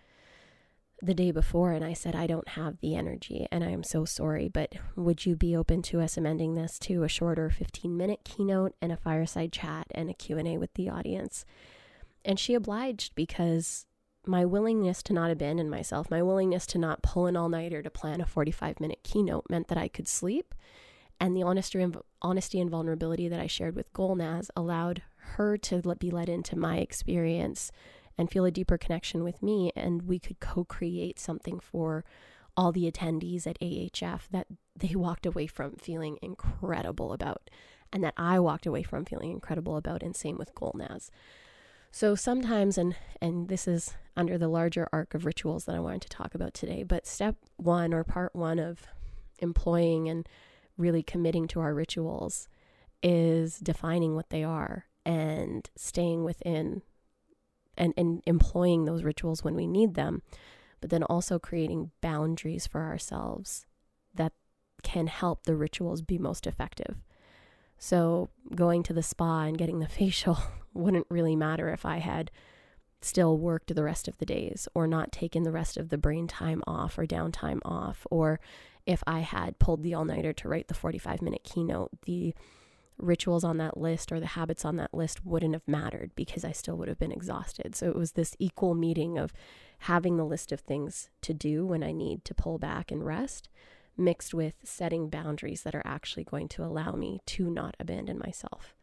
the 1.00 1.14
day 1.14 1.30
before 1.30 1.72
and 1.72 1.86
I 1.86 1.94
said 1.94 2.16
I 2.16 2.26
don't 2.26 2.50
have 2.50 2.80
the 2.80 2.96
energy 2.96 3.48
and 3.52 3.64
I 3.64 3.70
am 3.70 3.84
so 3.84 4.04
sorry 4.04 4.50
but 4.50 4.74
would 4.98 5.26
you 5.26 5.38
be 5.38 5.56
open 5.56 5.82
to 5.84 6.02
us 6.02 6.18
amending 6.18 6.56
this 6.56 6.78
to 6.80 7.04
a 7.04 7.08
shorter 7.08 7.50
15 7.50 7.96
minute 7.96 8.20
keynote 8.26 8.76
and 8.82 8.92
a 8.92 8.98
fireside 8.98 9.54
chat 9.54 9.88
and 9.92 10.10
a 10.10 10.14
Q&A 10.14 10.58
with 10.58 10.74
the 10.74 10.90
audience 10.90 11.46
and 12.26 12.38
she 12.38 12.54
obliged 12.54 13.16
because 13.16 13.86
my 14.26 14.46
willingness 14.46 15.02
to 15.02 15.14
not 15.14 15.32
abandon 15.32 15.70
myself 15.70 16.12
my 16.12 16.22
willingness 16.22 16.66
to 16.68 16.78
not 16.78 17.02
pull 17.02 17.26
an 17.26 17.38
all-nighter 17.38 17.82
to 17.82 17.90
plan 17.90 18.22
a 18.22 18.26
45 18.26 18.80
minute 18.80 19.00
keynote 19.04 19.46
meant 19.50 19.68
that 19.68 19.78
I 19.78 19.88
could 19.88 20.08
sleep 20.08 20.54
and 21.20 21.36
the 21.36 21.44
honesty 21.44 21.82
and, 21.82 21.98
honesty 22.22 22.60
and 22.60 22.70
vulnerability 22.70 23.28
that 23.28 23.40
I 23.40 23.48
shared 23.48 23.76
with 23.76 23.92
Golnaz 23.94 24.50
allowed 24.56 25.02
her 25.34 25.58
to 25.58 25.96
be 26.00 26.12
led 26.12 26.30
into 26.30 26.58
my 26.58 26.78
experience 26.78 27.72
and 28.18 28.32
feel 28.32 28.46
a 28.46 28.52
deeper 28.52 28.78
connection 28.78 29.24
with 29.24 29.44
me. 29.44 29.72
And 29.76 30.04
we 30.04 30.20
could 30.20 30.40
co 30.40 30.64
create 30.64 31.20
something 31.20 31.60
for 31.60 32.04
all 32.56 32.72
the 32.72 32.90
attendees 32.90 33.48
at 33.48 33.60
AHF 33.60 34.22
that 34.32 34.48
they 34.76 34.96
walked 34.96 35.26
away 35.26 35.48
from 35.48 35.76
feeling 35.76 36.18
incredible 36.22 37.14
about, 37.14 37.50
and 37.92 38.04
that 38.04 38.14
I 38.18 38.40
walked 38.40 38.66
away 38.66 38.84
from 38.84 39.06
feeling 39.06 39.32
incredible 39.32 39.78
about, 39.78 40.04
and 40.04 40.16
same 40.16 40.38
with 40.38 40.56
Golnaz. 40.56 41.10
So 41.92 42.16
sometimes, 42.16 42.78
and 42.78 42.96
and 43.22 43.48
this 43.50 43.68
is 43.68 43.96
under 44.20 44.38
the 44.38 44.50
larger 44.50 44.86
arc 44.92 45.14
of 45.14 45.24
rituals 45.24 45.64
that 45.64 45.76
I 45.76 45.80
wanted 45.80 46.02
to 46.02 46.10
talk 46.10 46.36
about 46.36 46.54
today, 46.54 46.84
but 46.84 47.08
step 47.08 47.38
one 47.56 47.94
or 47.94 48.04
part 48.04 48.36
one 48.36 48.60
of 48.60 48.86
employing 49.40 50.10
and 50.10 50.28
really 50.78 51.02
committing 51.02 51.48
to 51.48 51.62
our 51.62 51.74
rituals 51.74 52.50
is 53.02 53.60
defining 53.60 54.16
what 54.16 54.30
they 54.30 54.44
are 54.44 54.88
and 55.06 55.70
staying 55.78 56.26
within 56.26 56.82
and, 57.78 57.94
and 57.96 58.22
employing 58.26 58.84
those 58.84 59.04
rituals 59.04 59.42
when 59.42 59.56
we 59.56 59.66
need 59.66 59.94
them, 59.94 60.22
but 60.82 60.90
then 60.90 61.04
also 61.04 61.40
creating 61.40 61.92
boundaries 62.02 62.68
for 62.68 62.82
ourselves 62.82 63.66
that 64.14 64.34
can 64.84 65.08
help 65.08 65.44
the 65.44 65.56
rituals 65.56 66.02
be 66.02 66.18
most 66.18 66.46
effective. 66.46 66.98
So, 67.78 68.32
going 68.54 68.84
to 68.84 68.94
the 68.94 69.02
spa 69.02 69.44
and 69.44 69.58
getting 69.58 69.80
the 69.80 69.88
facial 70.00 70.40
wouldn't 70.74 71.08
really 71.10 71.38
matter 71.38 71.70
if 71.70 71.86
I 71.86 72.00
had 72.00 72.32
still 73.02 73.38
worked 73.38 73.74
the 73.74 73.84
rest 73.84 74.08
of 74.08 74.18
the 74.18 74.26
days 74.26 74.68
or 74.74 74.88
not 74.88 75.12
taken 75.12 75.44
the 75.44 75.52
rest 75.52 75.78
of 75.78 75.90
the 75.90 75.98
brain 75.98 76.28
time 76.28 76.62
off 76.68 76.98
or 76.98 77.06
downtime 77.06 77.60
off, 77.64 78.06
or 78.12 78.40
if 78.86 79.04
I 79.08 79.20
had 79.20 79.60
pulled 79.60 79.84
the 79.84 79.94
all 79.94 80.06
nighter 80.06 80.34
to 80.34 80.50
write 80.50 80.68
the 80.68 80.74
45 80.74 81.22
minute 81.22 81.44
keynote. 81.44 81.92
The 82.06 82.34
rituals 83.00 83.44
on 83.44 83.58
that 83.58 83.78
list 83.78 84.12
or 84.12 84.20
the 84.20 84.28
habits 84.28 84.66
on 84.66 84.76
that 84.76 84.94
list 84.94 85.26
wouldn't 85.26 85.54
have 85.54 85.68
mattered 85.68 86.12
because 86.16 86.44
I 86.44 86.52
still 86.52 86.76
would 86.78 86.88
have 86.88 87.00
been 87.00 87.12
exhausted. 87.12 87.76
So 87.76 87.88
it 87.88 87.96
was 87.96 88.12
this 88.12 88.36
equal 88.40 88.76
meeting 88.76 89.18
of 89.18 89.34
having 89.80 90.18
the 90.18 90.26
list 90.26 90.52
of 90.52 90.60
things 90.60 91.10
to 91.22 91.34
do 91.34 91.66
when 91.66 91.84
I 91.84 91.92
need 91.92 92.26
to 92.26 92.34
pull 92.34 92.58
back 92.58 92.92
and 92.92 93.06
rest, 93.06 93.48
mixed 93.98 94.34
with 94.34 94.56
setting 94.64 95.10
boundaries 95.10 95.64
that 95.64 95.76
are 95.76 95.86
actually 95.86 96.26
going 96.26 96.50
to 96.50 96.64
allow 96.64 96.92
me 96.92 97.22
to 97.28 97.50
not 97.50 97.76
abandon 97.80 98.20
myself. 98.20 98.76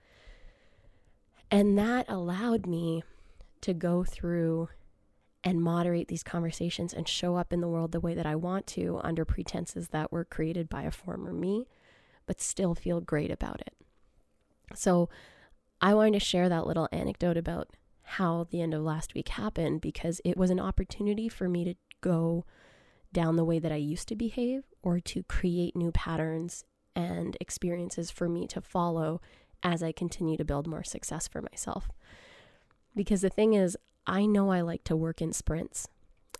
And 1.50 1.78
that 1.78 2.06
allowed 2.08 2.66
me 2.66 3.04
to 3.62 3.74
go 3.74 4.04
through 4.04 4.68
and 5.44 5.62
moderate 5.62 6.08
these 6.08 6.22
conversations 6.22 6.92
and 6.92 7.06
show 7.08 7.36
up 7.36 7.52
in 7.52 7.60
the 7.60 7.68
world 7.68 7.92
the 7.92 8.00
way 8.00 8.14
that 8.14 8.26
I 8.26 8.34
want 8.34 8.66
to 8.68 9.00
under 9.04 9.24
pretenses 9.24 9.88
that 9.88 10.10
were 10.10 10.24
created 10.24 10.68
by 10.68 10.82
a 10.82 10.90
former 10.90 11.32
me, 11.32 11.68
but 12.26 12.40
still 12.40 12.74
feel 12.74 13.00
great 13.00 13.30
about 13.30 13.60
it. 13.60 13.74
So 14.74 15.08
I 15.80 15.94
wanted 15.94 16.14
to 16.14 16.24
share 16.24 16.48
that 16.48 16.66
little 16.66 16.88
anecdote 16.90 17.36
about 17.36 17.68
how 18.02 18.46
the 18.50 18.60
end 18.60 18.74
of 18.74 18.82
last 18.82 19.14
week 19.14 19.28
happened 19.28 19.80
because 19.80 20.20
it 20.24 20.36
was 20.36 20.50
an 20.50 20.60
opportunity 20.60 21.28
for 21.28 21.48
me 21.48 21.64
to 21.64 21.74
go 22.00 22.44
down 23.12 23.36
the 23.36 23.44
way 23.44 23.58
that 23.58 23.72
I 23.72 23.76
used 23.76 24.08
to 24.08 24.16
behave 24.16 24.64
or 24.82 25.00
to 25.00 25.22
create 25.24 25.76
new 25.76 25.92
patterns 25.92 26.64
and 26.94 27.36
experiences 27.40 28.10
for 28.10 28.28
me 28.28 28.46
to 28.48 28.60
follow 28.60 29.20
as 29.62 29.82
I 29.82 29.92
continue 29.92 30.36
to 30.36 30.44
build 30.44 30.66
more 30.66 30.84
success 30.84 31.28
for 31.28 31.42
myself. 31.42 31.90
Because 32.96 33.20
the 33.20 33.30
thing 33.30 33.52
is, 33.52 33.76
I 34.06 34.26
know 34.26 34.50
I 34.50 34.62
like 34.62 34.82
to 34.84 34.96
work 34.96 35.20
in 35.20 35.32
sprints. 35.32 35.86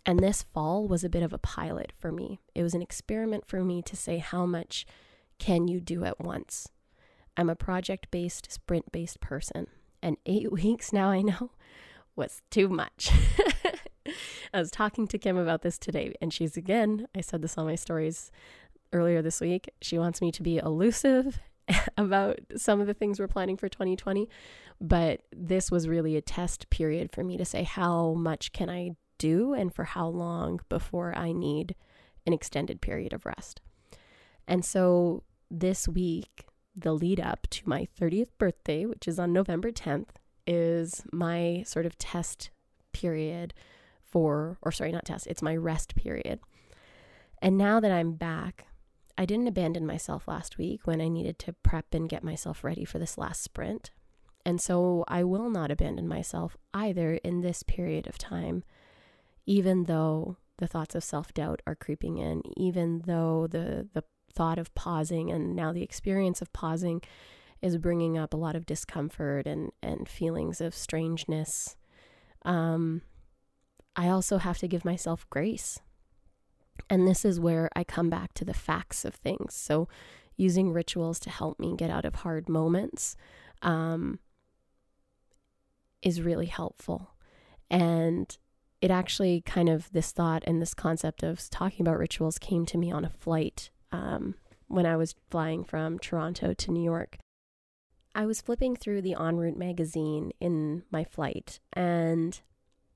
And 0.05 0.19
this 0.19 0.43
fall 0.43 0.87
was 0.87 1.03
a 1.03 1.09
bit 1.09 1.23
of 1.23 1.33
a 1.33 1.37
pilot 1.37 1.91
for 1.97 2.11
me. 2.11 2.39
It 2.55 2.63
was 2.63 2.73
an 2.73 2.81
experiment 2.81 3.45
for 3.45 3.63
me 3.63 3.81
to 3.83 3.95
say 3.95 4.17
how 4.17 4.45
much 4.45 4.85
can 5.37 5.67
you 5.67 5.79
do 5.79 6.03
at 6.03 6.19
once? 6.19 6.69
I'm 7.35 7.49
a 7.49 7.55
project 7.55 8.09
based, 8.09 8.51
sprint 8.51 8.91
based 8.91 9.19
person. 9.19 9.67
And 10.01 10.17
eight 10.25 10.51
weeks 10.63 10.91
now, 10.91 11.09
I 11.09 11.21
know, 11.21 11.51
was 12.15 12.41
too 12.49 12.67
much. 12.69 13.11
I 14.53 14.59
was 14.59 14.71
talking 14.71 15.07
to 15.07 15.17
Kim 15.17 15.37
about 15.37 15.61
this 15.61 15.77
today, 15.77 16.13
and 16.21 16.33
she's 16.33 16.55
again, 16.55 17.07
I 17.13 17.21
said 17.21 17.41
this 17.41 17.57
on 17.57 17.65
my 17.65 17.75
stories 17.75 18.31
earlier 18.93 19.21
this 19.21 19.41
week. 19.41 19.69
She 19.81 19.99
wants 19.99 20.21
me 20.21 20.31
to 20.31 20.41
be 20.41 20.57
elusive 20.57 21.39
about 21.97 22.39
some 22.55 22.79
of 22.79 22.87
the 22.87 22.93
things 22.93 23.19
we're 23.19 23.27
planning 23.27 23.57
for 23.57 23.69
2020. 23.69 24.29
But 24.79 25.21
this 25.35 25.71
was 25.71 25.87
really 25.87 26.15
a 26.15 26.21
test 26.21 26.69
period 26.69 27.11
for 27.11 27.23
me 27.23 27.37
to 27.37 27.45
say 27.45 27.63
how 27.63 28.13
much 28.13 28.51
can 28.51 28.69
I 28.69 28.91
do 29.17 29.53
and 29.53 29.73
for 29.73 29.83
how 29.83 30.07
long 30.07 30.59
before 30.69 31.17
I 31.17 31.31
need 31.31 31.75
an 32.25 32.33
extended 32.33 32.81
period 32.81 33.13
of 33.13 33.25
rest. 33.25 33.61
And 34.47 34.63
so 34.63 35.23
this 35.49 35.87
week, 35.87 36.45
the 36.75 36.93
lead 36.93 37.19
up 37.19 37.47
to 37.49 37.67
my 37.67 37.87
30th 37.99 38.29
birthday, 38.37 38.85
which 38.85 39.07
is 39.07 39.17
on 39.17 39.33
November 39.33 39.71
10th, 39.71 40.09
is 40.45 41.03
my 41.11 41.63
sort 41.65 41.85
of 41.85 41.97
test 41.97 42.51
period 42.93 43.53
for, 44.03 44.57
or 44.61 44.71
sorry, 44.71 44.91
not 44.91 45.05
test, 45.05 45.27
it's 45.27 45.41
my 45.41 45.55
rest 45.55 45.95
period. 45.95 46.39
And 47.41 47.57
now 47.57 47.79
that 47.79 47.91
I'm 47.91 48.13
back, 48.13 48.66
I 49.17 49.25
didn't 49.25 49.47
abandon 49.47 49.85
myself 49.85 50.27
last 50.27 50.57
week 50.57 50.85
when 50.85 51.01
I 51.01 51.07
needed 51.07 51.39
to 51.39 51.53
prep 51.63 51.93
and 51.93 52.07
get 52.07 52.23
myself 52.23 52.63
ready 52.63 52.85
for 52.85 52.99
this 52.99 53.17
last 53.17 53.41
sprint. 53.41 53.91
And 54.45 54.61
so 54.61 55.03
I 55.07 55.23
will 55.23 55.49
not 55.49 55.71
abandon 55.71 56.07
myself 56.07 56.55
either 56.73 57.15
in 57.15 57.41
this 57.41 57.63
period 57.63 58.07
of 58.07 58.17
time, 58.17 58.63
even 59.45 59.85
though 59.85 60.37
the 60.57 60.67
thoughts 60.67 60.95
of 60.95 61.03
self 61.03 61.33
doubt 61.33 61.61
are 61.67 61.75
creeping 61.75 62.17
in, 62.17 62.41
even 62.55 63.03
though 63.05 63.47
the, 63.47 63.87
the 63.93 64.03
thought 64.33 64.59
of 64.59 64.73
pausing 64.75 65.31
and 65.31 65.55
now 65.55 65.73
the 65.73 65.83
experience 65.83 66.41
of 66.41 66.53
pausing 66.53 67.01
is 67.61 67.77
bringing 67.77 68.17
up 68.17 68.33
a 68.33 68.37
lot 68.37 68.55
of 68.55 68.65
discomfort 68.65 69.47
and, 69.47 69.71
and 69.81 70.07
feelings 70.07 70.61
of 70.61 70.75
strangeness. 70.75 71.75
Um, 72.45 73.01
I 73.95 74.09
also 74.09 74.37
have 74.37 74.59
to 74.59 74.67
give 74.67 74.85
myself 74.85 75.27
grace. 75.29 75.79
And 76.89 77.07
this 77.07 77.25
is 77.25 77.39
where 77.39 77.69
I 77.75 77.83
come 77.83 78.09
back 78.09 78.33
to 78.35 78.45
the 78.45 78.53
facts 78.53 79.05
of 79.05 79.15
things. 79.15 79.53
So, 79.53 79.87
using 80.35 80.71
rituals 80.71 81.19
to 81.19 81.29
help 81.29 81.59
me 81.59 81.75
get 81.75 81.89
out 81.89 82.05
of 82.05 82.15
hard 82.15 82.47
moments 82.47 83.17
um, 83.63 84.19
is 86.01 86.21
really 86.21 86.45
helpful. 86.45 87.11
And 87.69 88.37
it 88.79 88.91
actually 88.91 89.41
kind 89.41 89.67
of, 89.67 89.91
this 89.91 90.11
thought 90.11 90.43
and 90.45 90.61
this 90.61 90.73
concept 90.73 91.23
of 91.23 91.49
talking 91.49 91.85
about 91.85 91.97
rituals 91.97 92.37
came 92.37 92.65
to 92.67 92.77
me 92.77 92.91
on 92.91 93.03
a 93.03 93.09
flight 93.09 93.71
um, 93.91 94.35
when 94.67 94.85
I 94.85 94.95
was 94.95 95.15
flying 95.29 95.63
from 95.63 95.97
Toronto 95.97 96.53
to 96.53 96.71
New 96.71 96.83
York. 96.83 97.17
I 98.13 98.25
was 98.25 98.41
flipping 98.41 98.75
through 98.75 99.01
the 99.01 99.15
En 99.19 99.37
route 99.37 99.57
magazine 99.57 100.31
in 100.39 100.83
my 100.91 101.03
flight, 101.03 101.59
and 101.73 102.39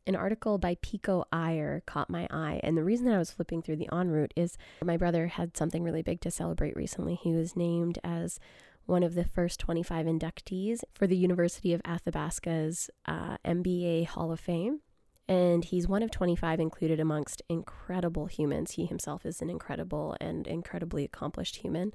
an 0.08 0.15
article 0.15 0.58
by 0.58 0.77
Pico 0.81 1.25
Iyer 1.31 1.84
caught 1.86 2.10
my 2.10 2.27
eye. 2.31 2.60
And 2.63 2.77
the 2.77 2.84
reason 2.84 3.05
that 3.05 3.15
I 3.15 3.20
was 3.20 3.31
flipping 3.31 3.62
through 3.62 3.77
the 3.77 3.89
En 3.93 4.10
route 4.10 4.34
is 4.36 4.58
my 4.84 4.98
brother 4.98 5.27
had 5.27 5.55
something 5.55 5.84
really 5.84 6.01
big 6.01 6.22
to 6.22 6.31
celebrate 6.31 6.75
recently. 6.75 7.15
He 7.15 7.34
was 7.34 7.55
named 7.55 8.00
as 8.03 8.39
one 8.86 9.03
of 9.03 9.15
the 9.15 9.25
first 9.25 9.60
25 9.60 10.05
inductees 10.05 10.81
for 10.93 11.08
the 11.08 11.17
University 11.17 11.74
of 11.74 11.81
Athabasca's 11.84 12.89
uh, 13.05 13.38
MBA 13.46 14.08
Hall 14.08 14.31
of 14.31 14.39
Fame. 14.39 14.81
And 15.27 15.63
he's 15.63 15.88
one 15.88 16.03
of 16.03 16.12
25 16.12 16.60
included 16.60 17.00
amongst 17.00 17.41
incredible 17.48 18.25
humans. 18.25 18.72
He 18.72 18.86
himself 18.86 19.25
is 19.25 19.41
an 19.41 19.50
incredible 19.50 20.17
and 20.20 20.48
incredibly 20.48 21.05
accomplished 21.05 21.58
human. 21.58 21.93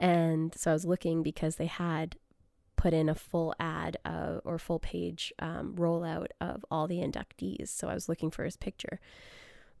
And 0.00 0.54
so 0.56 0.70
I 0.70 0.74
was 0.74 0.84
looking 0.84 1.22
because 1.22 1.56
they 1.56 1.66
had 1.66 2.16
put 2.78 2.94
in 2.94 3.08
a 3.08 3.14
full 3.14 3.54
ad 3.60 3.98
uh, 4.04 4.38
or 4.44 4.58
full 4.58 4.78
page 4.78 5.32
um, 5.40 5.74
rollout 5.76 6.28
of 6.40 6.64
all 6.70 6.86
the 6.86 7.00
inductees. 7.00 7.68
So 7.68 7.88
I 7.88 7.94
was 7.94 8.08
looking 8.08 8.30
for 8.30 8.44
his 8.44 8.56
picture. 8.56 9.00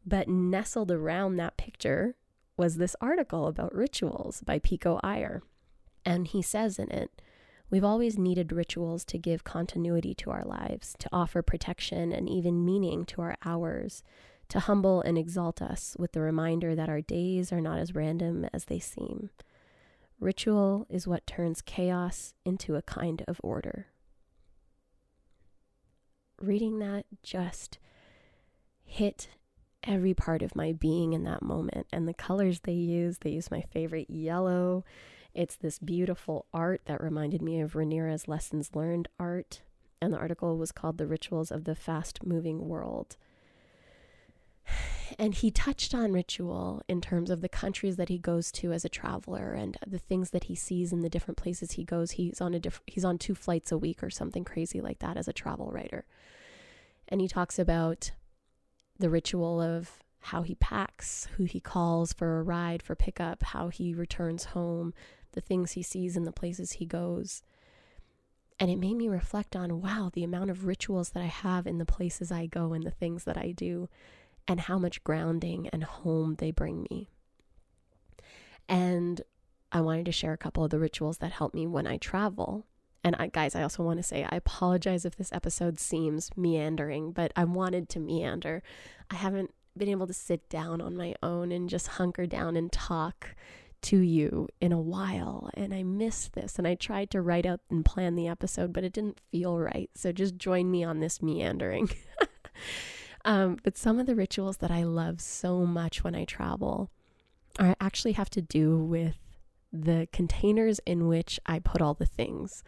But 0.04 0.28
nestled 0.28 0.90
around 0.90 1.36
that 1.36 1.56
picture 1.56 2.16
was 2.56 2.76
this 2.76 2.96
article 3.00 3.46
about 3.46 3.74
rituals 3.74 4.42
by 4.42 4.58
Pico 4.58 4.98
Iyer. 5.02 5.42
And 6.04 6.26
he 6.26 6.42
says 6.42 6.78
in 6.78 6.90
it, 6.90 7.22
We've 7.70 7.84
always 7.84 8.18
needed 8.18 8.50
rituals 8.50 9.04
to 9.06 9.18
give 9.18 9.44
continuity 9.44 10.14
to 10.14 10.30
our 10.30 10.44
lives, 10.44 10.96
to 10.98 11.08
offer 11.12 11.42
protection 11.42 12.12
and 12.12 12.28
even 12.28 12.64
meaning 12.64 13.04
to 13.06 13.20
our 13.20 13.36
hours, 13.44 14.02
to 14.48 14.58
humble 14.58 15.02
and 15.02 15.18
exalt 15.18 15.60
us 15.60 15.94
with 15.98 16.12
the 16.12 16.20
reminder 16.20 16.74
that 16.74 16.88
our 16.88 17.02
days 17.02 17.52
are 17.52 17.60
not 17.60 17.78
as 17.78 17.94
random 17.94 18.48
as 18.52 18.64
they 18.64 18.78
seem. 18.78 19.30
Ritual 20.20 20.86
is 20.90 21.06
what 21.06 21.26
turns 21.26 21.62
chaos 21.62 22.34
into 22.44 22.74
a 22.74 22.82
kind 22.82 23.22
of 23.28 23.40
order. 23.42 23.86
Reading 26.40 26.78
that 26.80 27.06
just 27.22 27.78
hit 28.84 29.28
every 29.84 30.14
part 30.14 30.42
of 30.42 30.56
my 30.56 30.72
being 30.72 31.12
in 31.12 31.24
that 31.24 31.42
moment. 31.42 31.86
And 31.92 32.08
the 32.08 32.14
colors 32.14 32.60
they 32.60 32.72
use, 32.72 33.18
they 33.18 33.30
use 33.30 33.50
my 33.50 33.60
favorite 33.60 34.10
yellow. 34.10 34.84
It's 35.34 35.56
this 35.56 35.78
beautiful 35.78 36.46
art 36.52 36.82
that 36.86 37.02
reminded 37.02 37.42
me 37.42 37.60
of 37.60 37.74
Rhaenyra's 37.74 38.26
lessons 38.26 38.70
learned 38.74 39.08
art. 39.20 39.62
And 40.00 40.12
the 40.12 40.18
article 40.18 40.56
was 40.56 40.72
called 40.72 40.98
The 40.98 41.06
Rituals 41.06 41.50
of 41.50 41.64
the 41.64 41.74
Fast 41.74 42.24
Moving 42.24 42.68
World. 42.68 43.16
And 45.18 45.34
he 45.34 45.50
touched 45.50 45.94
on 45.94 46.12
ritual 46.12 46.82
in 46.88 47.00
terms 47.00 47.30
of 47.30 47.40
the 47.40 47.48
countries 47.48 47.96
that 47.96 48.08
he 48.08 48.18
goes 48.18 48.50
to 48.52 48.72
as 48.72 48.84
a 48.84 48.88
traveler 48.88 49.52
and 49.52 49.76
the 49.86 49.98
things 49.98 50.30
that 50.30 50.44
he 50.44 50.54
sees 50.54 50.92
in 50.92 51.00
the 51.00 51.08
different 51.08 51.38
places 51.38 51.72
he 51.72 51.84
goes. 51.84 52.12
He's 52.12 52.40
on 52.40 52.54
a 52.54 52.60
diff- 52.60 52.82
he's 52.86 53.04
on 53.04 53.18
two 53.18 53.34
flights 53.34 53.72
a 53.72 53.78
week 53.78 54.02
or 54.02 54.10
something 54.10 54.44
crazy 54.44 54.80
like 54.80 54.98
that 54.98 55.16
as 55.16 55.28
a 55.28 55.32
travel 55.32 55.70
writer. 55.70 56.04
And 57.08 57.20
he 57.20 57.28
talks 57.28 57.58
about 57.58 58.10
the 58.98 59.08
ritual 59.08 59.62
of 59.62 60.02
how 60.20 60.42
he 60.42 60.56
packs, 60.56 61.28
who 61.36 61.44
he 61.44 61.60
calls 61.60 62.12
for 62.12 62.38
a 62.38 62.42
ride, 62.42 62.82
for 62.82 62.94
pickup, 62.94 63.42
how 63.42 63.68
he 63.68 63.94
returns 63.94 64.46
home, 64.46 64.92
the 65.32 65.40
things 65.40 65.72
he 65.72 65.82
sees 65.82 66.16
in 66.16 66.24
the 66.24 66.32
places 66.32 66.72
he 66.72 66.86
goes. 66.86 67.42
And 68.60 68.70
it 68.70 68.76
made 68.76 68.96
me 68.96 69.08
reflect 69.08 69.54
on 69.54 69.80
wow, 69.80 70.10
the 70.12 70.24
amount 70.24 70.50
of 70.50 70.66
rituals 70.66 71.10
that 71.10 71.22
I 71.22 71.26
have 71.26 71.66
in 71.66 71.78
the 71.78 71.86
places 71.86 72.32
I 72.32 72.46
go 72.46 72.72
and 72.72 72.84
the 72.84 72.90
things 72.90 73.24
that 73.24 73.38
I 73.38 73.52
do 73.52 73.88
and 74.48 74.60
how 74.60 74.78
much 74.78 75.04
grounding 75.04 75.68
and 75.68 75.84
home 75.84 76.36
they 76.38 76.50
bring 76.50 76.86
me. 76.90 77.10
And 78.68 79.20
I 79.70 79.82
wanted 79.82 80.06
to 80.06 80.12
share 80.12 80.32
a 80.32 80.38
couple 80.38 80.64
of 80.64 80.70
the 80.70 80.78
rituals 80.78 81.18
that 81.18 81.32
help 81.32 81.54
me 81.54 81.66
when 81.66 81.86
I 81.86 81.98
travel. 81.98 82.64
And 83.04 83.14
I, 83.18 83.28
guys, 83.28 83.54
I 83.54 83.62
also 83.62 83.82
want 83.82 83.98
to 83.98 84.02
say 84.02 84.24
I 84.24 84.36
apologize 84.36 85.04
if 85.04 85.16
this 85.16 85.32
episode 85.32 85.78
seems 85.78 86.30
meandering, 86.36 87.12
but 87.12 87.32
I 87.36 87.44
wanted 87.44 87.88
to 87.90 88.00
meander. 88.00 88.62
I 89.10 89.16
haven't 89.16 89.52
been 89.76 89.88
able 89.88 90.06
to 90.06 90.14
sit 90.14 90.48
down 90.48 90.80
on 90.80 90.96
my 90.96 91.14
own 91.22 91.52
and 91.52 91.68
just 91.68 91.86
hunker 91.86 92.26
down 92.26 92.56
and 92.56 92.72
talk 92.72 93.36
to 93.80 93.98
you 93.98 94.48
in 94.60 94.72
a 94.72 94.80
while. 94.80 95.50
And 95.54 95.72
I 95.72 95.82
miss 95.82 96.28
this. 96.28 96.58
And 96.58 96.66
I 96.66 96.74
tried 96.74 97.10
to 97.10 97.22
write 97.22 97.46
out 97.46 97.60
and 97.70 97.84
plan 97.84 98.16
the 98.16 98.26
episode, 98.26 98.72
but 98.72 98.82
it 98.82 98.92
didn't 98.92 99.20
feel 99.30 99.58
right. 99.58 99.90
So 99.94 100.10
just 100.10 100.36
join 100.36 100.70
me 100.70 100.82
on 100.82 101.00
this 101.00 101.22
meandering. 101.22 101.90
Um, 103.28 103.58
but 103.62 103.76
some 103.76 104.00
of 104.00 104.06
the 104.06 104.14
rituals 104.14 104.56
that 104.56 104.70
I 104.70 104.84
love 104.84 105.20
so 105.20 105.66
much 105.66 106.02
when 106.02 106.14
I 106.14 106.24
travel 106.24 106.90
are 107.58 107.76
actually 107.78 108.12
have 108.12 108.30
to 108.30 108.40
do 108.40 108.78
with 108.78 109.18
the 109.70 110.08
containers 110.14 110.80
in 110.86 111.08
which 111.08 111.38
I 111.44 111.58
put 111.58 111.82
all 111.82 111.92
the 111.92 112.06
things. 112.06 112.64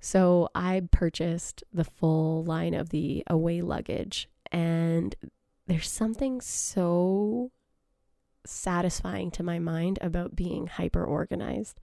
So 0.00 0.48
I 0.54 0.80
purchased 0.90 1.62
the 1.70 1.84
full 1.84 2.42
line 2.44 2.72
of 2.72 2.88
the 2.88 3.22
away 3.26 3.60
luggage, 3.60 4.26
and 4.50 5.14
there's 5.66 5.90
something 5.90 6.40
so 6.40 7.50
satisfying 8.46 9.30
to 9.32 9.42
my 9.42 9.58
mind 9.58 9.98
about 10.00 10.34
being 10.34 10.66
hyper 10.66 11.04
organized. 11.04 11.78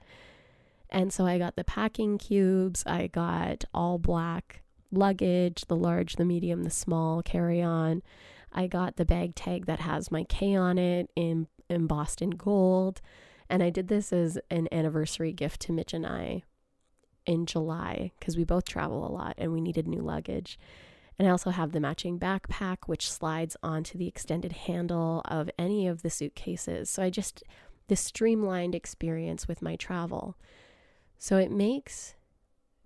And 0.90 1.14
so 1.14 1.28
I 1.28 1.38
got 1.38 1.56
the 1.56 1.64
packing 1.64 2.18
cubes, 2.18 2.84
I 2.88 3.06
got 3.06 3.66
all 3.76 4.00
black 4.00 4.64
luggage, 4.92 5.66
the 5.68 5.76
large, 5.76 6.16
the 6.16 6.26
medium, 6.26 6.64
the 6.64 6.70
small 6.70 7.22
carry 7.22 7.62
on. 7.62 8.02
I 8.52 8.68
got 8.68 8.96
the 8.96 9.06
bag 9.06 9.36
tag 9.36 9.66
that 9.66 9.82
has 9.82 10.12
my 10.12 10.24
K 10.24 10.56
on 10.56 10.78
it 10.78 11.10
in 11.16 11.48
embossed 11.70 12.22
in 12.22 12.32
gold. 12.32 13.02
And 13.50 13.64
I 13.64 13.70
did 13.70 13.88
this 13.88 14.12
as 14.12 14.38
an 14.50 14.68
anniversary 14.72 15.32
gift 15.32 15.62
to 15.62 15.72
Mitch 15.72 15.94
and 15.94 16.06
I 16.06 16.44
in 17.26 17.46
July 17.46 18.12
because 18.20 18.38
we 18.38 18.44
both 18.44 18.66
travel 18.66 19.06
a 19.06 19.12
lot 19.12 19.36
and 19.38 19.54
we 19.54 19.62
needed 19.62 19.88
new 19.88 20.02
luggage. 20.02 20.58
And 21.20 21.28
I 21.28 21.32
also 21.32 21.50
have 21.50 21.72
the 21.72 21.80
matching 21.80 22.20
backpack, 22.20 22.78
which 22.86 23.12
slides 23.12 23.58
onto 23.64 23.98
the 23.98 24.08
extended 24.08 24.52
handle 24.54 25.22
of 25.26 25.50
any 25.58 25.88
of 25.88 26.04
the 26.04 26.10
suitcases. 26.10 26.90
So 26.90 27.02
I 27.02 27.10
just, 27.10 27.44
this 27.88 28.02
streamlined 28.02 28.76
experience 28.76 29.48
with 29.48 29.62
my 29.62 29.76
travel. 29.76 30.38
So 31.18 31.38
it 31.38 31.52
makes 31.52 32.16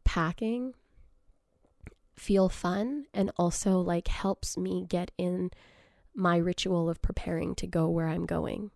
packing 0.06 0.74
feel 2.22 2.50
fun 2.50 3.04
and 3.16 3.32
also 3.36 3.80
like 3.80 4.08
helps 4.08 4.56
me 4.56 4.86
get 4.88 5.10
in 5.18 5.50
my 6.14 6.38
ritual 6.38 6.88
of 6.88 7.02
preparing 7.02 7.56
to 7.56 7.66
go 7.66 7.90
where 7.90 8.08
I'm 8.08 8.28
going. 8.28 8.70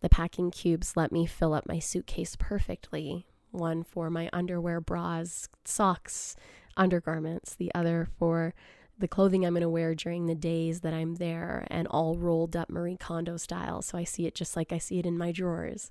The 0.00 0.08
packing 0.08 0.52
cubes 0.52 0.96
let 0.96 1.10
me 1.10 1.26
fill 1.26 1.54
up 1.54 1.66
my 1.66 1.80
suitcase 1.80 2.36
perfectly. 2.38 3.26
One 3.50 3.82
for 3.82 4.10
my 4.10 4.30
underwear, 4.32 4.80
bras, 4.80 5.48
socks, 5.64 6.36
undergarments, 6.76 7.56
the 7.56 7.72
other 7.74 8.06
for 8.16 8.54
the 8.96 9.08
clothing 9.08 9.44
I'm 9.44 9.54
going 9.54 9.62
to 9.62 9.68
wear 9.68 9.96
during 9.96 10.26
the 10.26 10.36
days 10.36 10.82
that 10.82 10.94
I'm 10.94 11.16
there, 11.16 11.66
and 11.68 11.88
all 11.88 12.16
rolled 12.16 12.54
up 12.54 12.70
Marie 12.70 12.96
Kondo 12.96 13.36
style. 13.38 13.82
So 13.82 13.98
I 13.98 14.04
see 14.04 14.26
it 14.26 14.36
just 14.36 14.54
like 14.54 14.72
I 14.72 14.78
see 14.78 15.00
it 15.00 15.06
in 15.06 15.18
my 15.18 15.32
drawers 15.32 15.90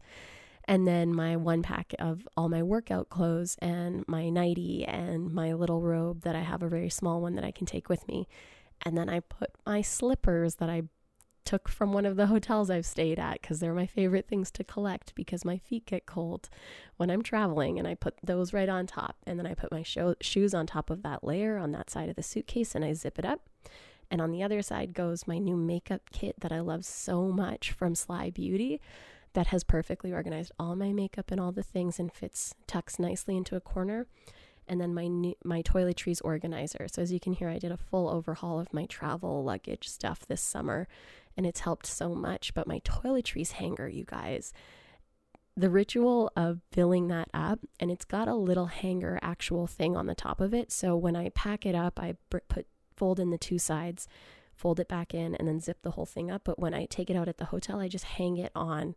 and 0.66 0.88
then 0.88 1.14
my 1.14 1.36
one 1.36 1.62
pack 1.62 1.94
of 2.00 2.28
all 2.38 2.50
my 2.50 2.64
workout 2.64 3.10
clothes 3.10 3.58
and 3.60 4.06
my 4.08 4.30
nightie 4.30 4.86
and 4.86 5.32
my 5.32 5.54
little 5.54 5.82
robe 5.82 6.22
that 6.22 6.36
I 6.36 6.42
have 6.42 6.64
a 6.64 6.70
very 6.70 6.90
small 6.90 7.22
one 7.22 7.36
that 7.36 7.44
I 7.44 7.52
can 7.52 7.66
take 7.66 7.90
with 7.90 8.08
me. 8.08 8.28
And 8.86 8.98
then 8.98 9.10
I 9.10 9.20
put 9.20 9.52
my 9.66 9.82
slippers 9.82 10.56
that 10.56 10.70
I 10.70 10.84
took 11.46 11.68
from 11.68 11.92
one 11.92 12.06
of 12.06 12.16
the 12.16 12.28
hotels 12.28 12.70
I've 12.70 12.86
stayed 12.86 13.20
at 13.20 13.42
because 13.42 13.60
they're 13.60 13.74
my 13.74 13.86
favorite 13.86 14.28
things 14.28 14.50
to 14.52 14.64
collect 14.64 15.14
because 15.16 15.44
my 15.44 15.58
feet 15.58 15.86
get 15.86 16.06
cold 16.06 16.50
when 16.96 17.10
I'm 17.10 17.22
traveling. 17.22 17.78
And 17.78 17.88
I 17.88 17.96
put 17.96 18.16
those 18.24 18.54
right 18.54 18.70
on 18.70 18.88
top. 18.88 19.18
And 19.26 19.38
then 19.38 19.46
I 19.46 19.54
put 19.54 19.72
my 19.72 19.84
sho- 19.84 20.16
shoes 20.22 20.54
on 20.54 20.66
top 20.66 20.90
of 20.90 21.04
that 21.04 21.24
layer 21.24 21.58
on 21.58 21.72
that 21.74 21.90
side 21.90 22.08
of 22.08 22.16
the 22.16 22.24
suitcase 22.24 22.76
and 22.76 22.86
I 22.86 22.94
zip 22.94 23.20
it 23.20 23.26
up. 23.26 23.42
And 24.10 24.22
on 24.22 24.32
the 24.32 24.44
other 24.44 24.62
side 24.62 24.94
goes 24.94 25.28
my 25.28 25.40
new 25.40 25.58
makeup 25.58 26.04
kit 26.12 26.40
that 26.42 26.52
I 26.52 26.60
love 26.60 26.86
so 26.86 27.30
much 27.30 27.72
from 27.72 27.96
Sly 27.96 28.30
Beauty 28.30 28.80
that 29.34 29.48
has 29.48 29.64
perfectly 29.64 30.14
organized 30.14 30.52
all 30.60 30.76
my 30.76 30.92
makeup 30.94 31.32
and 31.32 31.40
all 31.40 31.52
the 31.52 31.64
things 31.64 32.00
and 32.00 32.14
fits 32.14 32.54
tucks 32.68 33.00
nicely 33.00 33.36
into 33.36 33.56
a 33.56 33.62
corner 33.62 34.08
and 34.68 34.80
then 34.80 34.94
my 34.94 35.34
my 35.44 35.62
toiletries 35.62 36.22
organizer. 36.24 36.88
So 36.88 37.02
as 37.02 37.12
you 37.12 37.20
can 37.20 37.34
hear, 37.34 37.50
I 37.50 37.60
did 37.60 37.72
a 37.72 37.78
full 37.78 38.10
overhaul 38.10 38.60
of 38.60 38.74
my 38.74 38.86
travel 38.86 39.44
luggage 39.44 39.88
stuff 39.90 40.26
this 40.26 40.42
summer, 40.42 40.88
and 41.36 41.46
it's 41.46 41.62
helped 41.62 41.86
so 41.86 42.16
much. 42.16 42.54
But 42.54 42.68
my 42.68 42.80
toiletries 42.80 43.54
hanger, 43.54 43.88
you 43.88 44.06
guys, 44.06 44.54
the 45.56 45.70
ritual 45.70 46.32
of 46.36 46.62
filling 46.72 47.08
that 47.10 47.30
up, 47.34 47.60
and 47.80 47.92
it's 47.92 48.06
got 48.06 48.28
a 48.28 48.36
little 48.36 48.68
hanger 48.68 49.20
actual 49.22 49.68
thing 49.68 49.96
on 49.96 50.08
the 50.08 50.16
top 50.16 50.40
of 50.40 50.54
it. 50.54 50.72
So 50.72 50.96
when 50.96 51.16
I 51.16 51.30
pack 51.30 51.66
it 51.66 51.76
up, 51.76 52.00
I 52.00 52.16
put 52.30 52.68
fold 52.96 53.20
in 53.20 53.32
the 53.32 53.38
two 53.38 53.60
sides, 53.60 54.08
fold 54.56 54.80
it 54.80 54.88
back 54.88 55.14
in, 55.14 55.36
and 55.36 55.48
then 55.48 55.60
zip 55.60 55.82
the 55.82 55.92
whole 55.92 56.06
thing 56.06 56.32
up. 56.32 56.44
But 56.46 56.60
when 56.60 56.74
I 56.74 56.86
take 56.86 57.10
it 57.10 57.16
out 57.18 57.28
at 57.28 57.38
the 57.38 57.46
hotel, 57.46 57.80
I 57.80 57.88
just 57.88 58.06
hang 58.06 58.38
it 58.38 58.52
on 58.56 58.96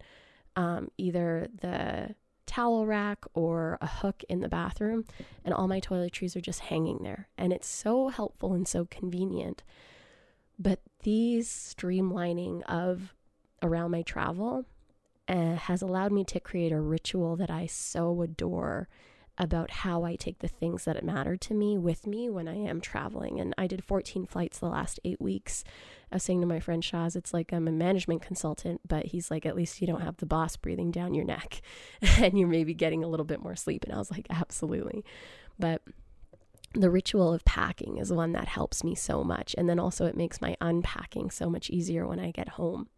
um, 0.56 0.90
either 0.98 1.48
the 1.60 2.14
towel 2.46 2.86
rack 2.86 3.24
or 3.34 3.76
a 3.80 3.86
hook 3.86 4.24
in 4.28 4.40
the 4.40 4.48
bathroom, 4.48 5.04
and 5.44 5.52
all 5.52 5.68
my 5.68 5.80
toiletries 5.80 6.34
are 6.36 6.40
just 6.40 6.60
hanging 6.60 7.02
there. 7.02 7.28
And 7.36 7.52
it's 7.52 7.68
so 7.68 8.08
helpful 8.08 8.54
and 8.54 8.66
so 8.66 8.86
convenient. 8.86 9.62
But 10.58 10.80
these 11.02 11.48
streamlining 11.48 12.62
of 12.62 13.14
around 13.62 13.90
my 13.90 14.02
travel 14.02 14.64
uh, 15.28 15.56
has 15.56 15.82
allowed 15.82 16.12
me 16.12 16.24
to 16.24 16.40
create 16.40 16.72
a 16.72 16.80
ritual 16.80 17.36
that 17.36 17.50
I 17.50 17.66
so 17.66 18.22
adore 18.22 18.88
about 19.38 19.70
how 19.70 20.04
I 20.04 20.16
take 20.16 20.38
the 20.38 20.48
things 20.48 20.84
that 20.84 21.02
matter 21.04 21.36
to 21.36 21.54
me 21.54 21.76
with 21.76 22.06
me 22.06 22.30
when 22.30 22.48
I 22.48 22.56
am 22.56 22.80
traveling. 22.80 23.38
And 23.38 23.54
I 23.58 23.66
did 23.66 23.84
14 23.84 24.26
flights 24.26 24.58
the 24.58 24.68
last 24.68 24.98
eight 25.04 25.20
weeks. 25.20 25.62
I 26.10 26.16
was 26.16 26.22
saying 26.22 26.40
to 26.40 26.46
my 26.46 26.60
friend 26.60 26.82
Shaz, 26.82 27.16
it's 27.16 27.34
like 27.34 27.52
I'm 27.52 27.68
a 27.68 27.72
management 27.72 28.22
consultant, 28.22 28.80
but 28.86 29.06
he's 29.06 29.30
like, 29.30 29.44
at 29.44 29.56
least 29.56 29.80
you 29.80 29.86
don't 29.86 30.02
have 30.02 30.16
the 30.18 30.26
boss 30.26 30.56
breathing 30.56 30.90
down 30.90 31.14
your 31.14 31.24
neck 31.24 31.60
and 32.18 32.38
you're 32.38 32.48
maybe 32.48 32.74
getting 32.74 33.04
a 33.04 33.08
little 33.08 33.26
bit 33.26 33.42
more 33.42 33.56
sleep. 33.56 33.84
And 33.84 33.92
I 33.92 33.98
was 33.98 34.10
like, 34.10 34.26
absolutely. 34.30 35.04
But 35.58 35.82
the 36.72 36.90
ritual 36.90 37.32
of 37.32 37.44
packing 37.44 37.98
is 37.98 38.12
one 38.12 38.32
that 38.32 38.48
helps 38.48 38.84
me 38.84 38.94
so 38.94 39.24
much. 39.24 39.54
And 39.58 39.68
then 39.68 39.78
also, 39.78 40.06
it 40.06 40.16
makes 40.16 40.40
my 40.40 40.56
unpacking 40.60 41.30
so 41.30 41.48
much 41.48 41.70
easier 41.70 42.06
when 42.06 42.20
I 42.20 42.30
get 42.30 42.50
home. 42.50 42.88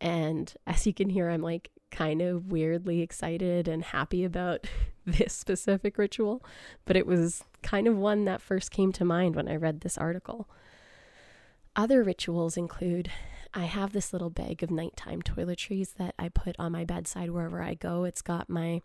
And 0.00 0.52
as 0.66 0.86
you 0.86 0.92
can 0.92 1.08
hear, 1.08 1.30
I'm 1.30 1.42
like 1.42 1.70
kind 1.90 2.20
of 2.20 2.50
weirdly 2.50 3.00
excited 3.00 3.68
and 3.68 3.84
happy 3.84 4.24
about 4.24 4.66
this 5.06 5.32
specific 5.32 5.98
ritual, 5.98 6.44
but 6.84 6.96
it 6.96 7.06
was 7.06 7.44
kind 7.62 7.86
of 7.86 7.96
one 7.96 8.24
that 8.24 8.40
first 8.40 8.70
came 8.70 8.92
to 8.92 9.04
mind 9.04 9.36
when 9.36 9.48
I 9.48 9.56
read 9.56 9.80
this 9.80 9.98
article. 9.98 10.48
Other 11.74 12.02
rituals 12.02 12.56
include 12.56 13.10
I 13.54 13.64
have 13.64 13.92
this 13.92 14.12
little 14.12 14.30
bag 14.30 14.62
of 14.62 14.70
nighttime 14.70 15.22
toiletries 15.22 15.94
that 15.94 16.14
I 16.18 16.28
put 16.28 16.56
on 16.58 16.72
my 16.72 16.84
bedside 16.84 17.30
wherever 17.30 17.62
I 17.62 17.74
go. 17.74 18.04
It's 18.04 18.22
got 18.22 18.50
my 18.50 18.80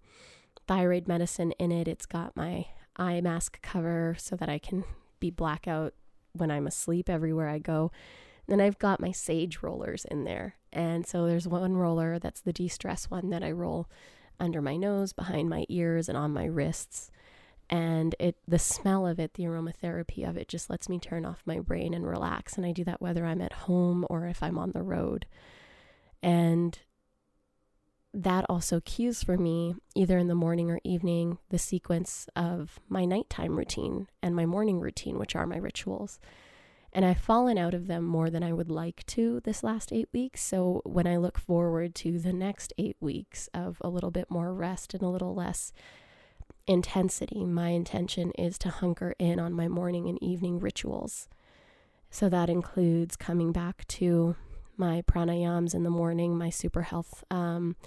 thyroid 0.67 1.07
medicine 1.07 1.51
in 1.53 1.71
it, 1.71 1.87
it's 1.87 2.05
got 2.05 2.35
my 2.35 2.67
eye 2.95 3.21
mask 3.21 3.61
cover 3.61 4.15
so 4.17 4.35
that 4.35 4.49
I 4.49 4.59
can 4.59 4.83
be 5.19 5.29
blackout 5.29 5.93
when 6.33 6.51
I'm 6.51 6.67
asleep 6.67 7.09
everywhere 7.09 7.49
I 7.49 7.59
go. 7.59 7.91
Then 8.51 8.59
I've 8.59 8.79
got 8.79 8.99
my 8.99 9.13
sage 9.13 9.59
rollers 9.61 10.03
in 10.03 10.25
there. 10.25 10.55
And 10.73 11.07
so 11.07 11.25
there's 11.25 11.47
one 11.47 11.77
roller 11.77 12.19
that's 12.19 12.41
the 12.41 12.51
de 12.51 12.67
stress 12.67 13.09
one 13.09 13.29
that 13.29 13.45
I 13.45 13.51
roll 13.51 13.89
under 14.41 14.61
my 14.61 14.75
nose, 14.75 15.13
behind 15.13 15.49
my 15.49 15.65
ears, 15.69 16.09
and 16.09 16.17
on 16.17 16.33
my 16.33 16.43
wrists. 16.43 17.11
And 17.69 18.13
it 18.19 18.35
the 18.45 18.59
smell 18.59 19.07
of 19.07 19.21
it, 19.21 19.35
the 19.35 19.45
aromatherapy 19.45 20.27
of 20.27 20.35
it 20.35 20.49
just 20.49 20.69
lets 20.69 20.89
me 20.89 20.99
turn 20.99 21.25
off 21.25 21.43
my 21.45 21.61
brain 21.61 21.93
and 21.93 22.05
relax. 22.05 22.57
And 22.57 22.65
I 22.65 22.73
do 22.73 22.83
that 22.83 23.01
whether 23.01 23.25
I'm 23.25 23.39
at 23.39 23.53
home 23.53 24.05
or 24.09 24.27
if 24.27 24.43
I'm 24.43 24.57
on 24.57 24.73
the 24.73 24.83
road. 24.83 25.27
And 26.21 26.77
that 28.13 28.45
also 28.49 28.81
cues 28.81 29.23
for 29.23 29.37
me, 29.37 29.75
either 29.95 30.17
in 30.17 30.27
the 30.27 30.35
morning 30.35 30.69
or 30.69 30.81
evening, 30.83 31.37
the 31.51 31.57
sequence 31.57 32.27
of 32.35 32.81
my 32.89 33.05
nighttime 33.05 33.57
routine 33.57 34.09
and 34.21 34.35
my 34.35 34.45
morning 34.45 34.81
routine, 34.81 35.17
which 35.17 35.37
are 35.37 35.47
my 35.47 35.55
rituals. 35.55 36.19
And 36.93 37.05
I've 37.05 37.19
fallen 37.19 37.57
out 37.57 37.73
of 37.73 37.87
them 37.87 38.03
more 38.03 38.29
than 38.29 38.43
I 38.43 38.51
would 38.51 38.69
like 38.69 39.05
to 39.07 39.39
this 39.41 39.63
last 39.63 39.93
eight 39.93 40.09
weeks. 40.11 40.41
So 40.43 40.81
when 40.83 41.07
I 41.07 41.17
look 41.17 41.37
forward 41.37 41.95
to 41.95 42.19
the 42.19 42.33
next 42.33 42.73
eight 42.77 42.97
weeks 42.99 43.49
of 43.53 43.77
a 43.81 43.89
little 43.89 44.11
bit 44.11 44.29
more 44.29 44.53
rest 44.53 44.93
and 44.93 45.01
a 45.01 45.07
little 45.07 45.33
less 45.33 45.71
intensity, 46.67 47.45
my 47.45 47.69
intention 47.69 48.31
is 48.31 48.57
to 48.59 48.69
hunker 48.69 49.15
in 49.17 49.39
on 49.39 49.53
my 49.53 49.67
morning 49.67 50.09
and 50.09 50.21
evening 50.21 50.59
rituals. 50.59 51.29
So 52.09 52.27
that 52.27 52.49
includes 52.49 53.15
coming 53.15 53.53
back 53.53 53.87
to 53.87 54.35
my 54.75 55.01
pranayams 55.03 55.73
in 55.73 55.83
the 55.83 55.89
morning, 55.89 56.37
my 56.37 56.49
super 56.49 56.81
health 56.81 57.23
um, 57.31 57.77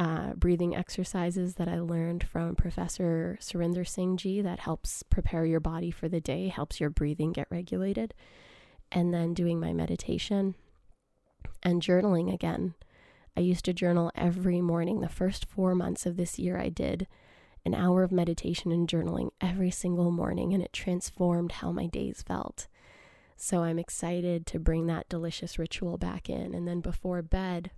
uh, 0.00 0.32
breathing 0.32 0.74
exercises 0.74 1.56
that 1.56 1.68
I 1.68 1.78
learned 1.78 2.24
from 2.24 2.56
Professor 2.56 3.36
Surinder 3.38 3.86
Singh 3.86 4.16
Ji 4.16 4.40
that 4.40 4.60
helps 4.60 5.02
prepare 5.02 5.44
your 5.44 5.60
body 5.60 5.90
for 5.90 6.08
the 6.08 6.22
day, 6.22 6.48
helps 6.48 6.80
your 6.80 6.88
breathing 6.88 7.32
get 7.32 7.46
regulated. 7.50 8.14
And 8.90 9.12
then 9.12 9.34
doing 9.34 9.60
my 9.60 9.74
meditation 9.74 10.54
and 11.62 11.82
journaling 11.82 12.32
again. 12.32 12.74
I 13.36 13.40
used 13.40 13.66
to 13.66 13.74
journal 13.74 14.10
every 14.14 14.62
morning. 14.62 15.00
The 15.00 15.08
first 15.10 15.44
four 15.44 15.74
months 15.74 16.06
of 16.06 16.16
this 16.16 16.38
year, 16.38 16.58
I 16.58 16.70
did 16.70 17.06
an 17.66 17.74
hour 17.74 18.02
of 18.02 18.10
meditation 18.10 18.72
and 18.72 18.88
journaling 18.88 19.28
every 19.38 19.70
single 19.70 20.10
morning, 20.10 20.54
and 20.54 20.62
it 20.62 20.72
transformed 20.72 21.52
how 21.52 21.72
my 21.72 21.84
days 21.84 22.24
felt. 22.26 22.68
So 23.36 23.64
I'm 23.64 23.78
excited 23.78 24.46
to 24.46 24.58
bring 24.58 24.86
that 24.86 25.10
delicious 25.10 25.58
ritual 25.58 25.98
back 25.98 26.30
in. 26.30 26.54
And 26.54 26.66
then 26.66 26.80
before 26.80 27.20
bed, 27.20 27.70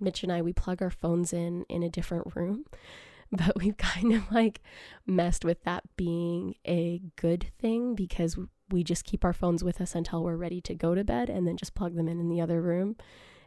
Mitch 0.00 0.22
and 0.22 0.32
I, 0.32 0.42
we 0.42 0.52
plug 0.52 0.82
our 0.82 0.90
phones 0.90 1.32
in 1.32 1.64
in 1.68 1.82
a 1.82 1.90
different 1.90 2.34
room, 2.34 2.64
but 3.32 3.56
we've 3.56 3.76
kind 3.76 4.12
of 4.12 4.30
like 4.30 4.62
messed 5.06 5.44
with 5.44 5.62
that 5.64 5.84
being 5.96 6.54
a 6.66 7.00
good 7.16 7.46
thing 7.58 7.94
because 7.94 8.38
we 8.70 8.84
just 8.84 9.04
keep 9.04 9.24
our 9.24 9.32
phones 9.32 9.64
with 9.64 9.80
us 9.80 9.94
until 9.94 10.22
we're 10.22 10.36
ready 10.36 10.60
to 10.60 10.74
go 10.74 10.94
to 10.94 11.04
bed 11.04 11.28
and 11.28 11.46
then 11.46 11.56
just 11.56 11.74
plug 11.74 11.94
them 11.94 12.08
in 12.08 12.20
in 12.20 12.28
the 12.28 12.40
other 12.40 12.60
room. 12.60 12.96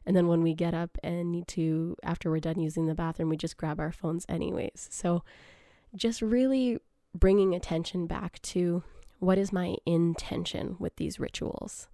And 0.05 0.15
then 0.15 0.27
when 0.27 0.41
we 0.41 0.53
get 0.53 0.73
up 0.73 0.97
and 1.01 1.31
need 1.31 1.47
to, 1.49 1.95
after 2.03 2.29
we're 2.29 2.39
done 2.39 2.59
using 2.59 2.87
the 2.87 2.95
bathroom, 2.95 3.29
we 3.29 3.37
just 3.37 3.55
grab 3.55 3.79
our 3.79 3.91
phones 3.91 4.25
anyways. 4.27 4.89
So 4.91 5.23
just 5.95 6.21
really 6.21 6.79
bringing 7.15 7.55
attention 7.55 8.07
back 8.07 8.41
to 8.41 8.83
what 9.19 9.37
is 9.37 9.53
my 9.53 9.75
intention 9.85 10.75
with 10.79 10.97
these 10.97 11.19
rituals. 11.19 11.87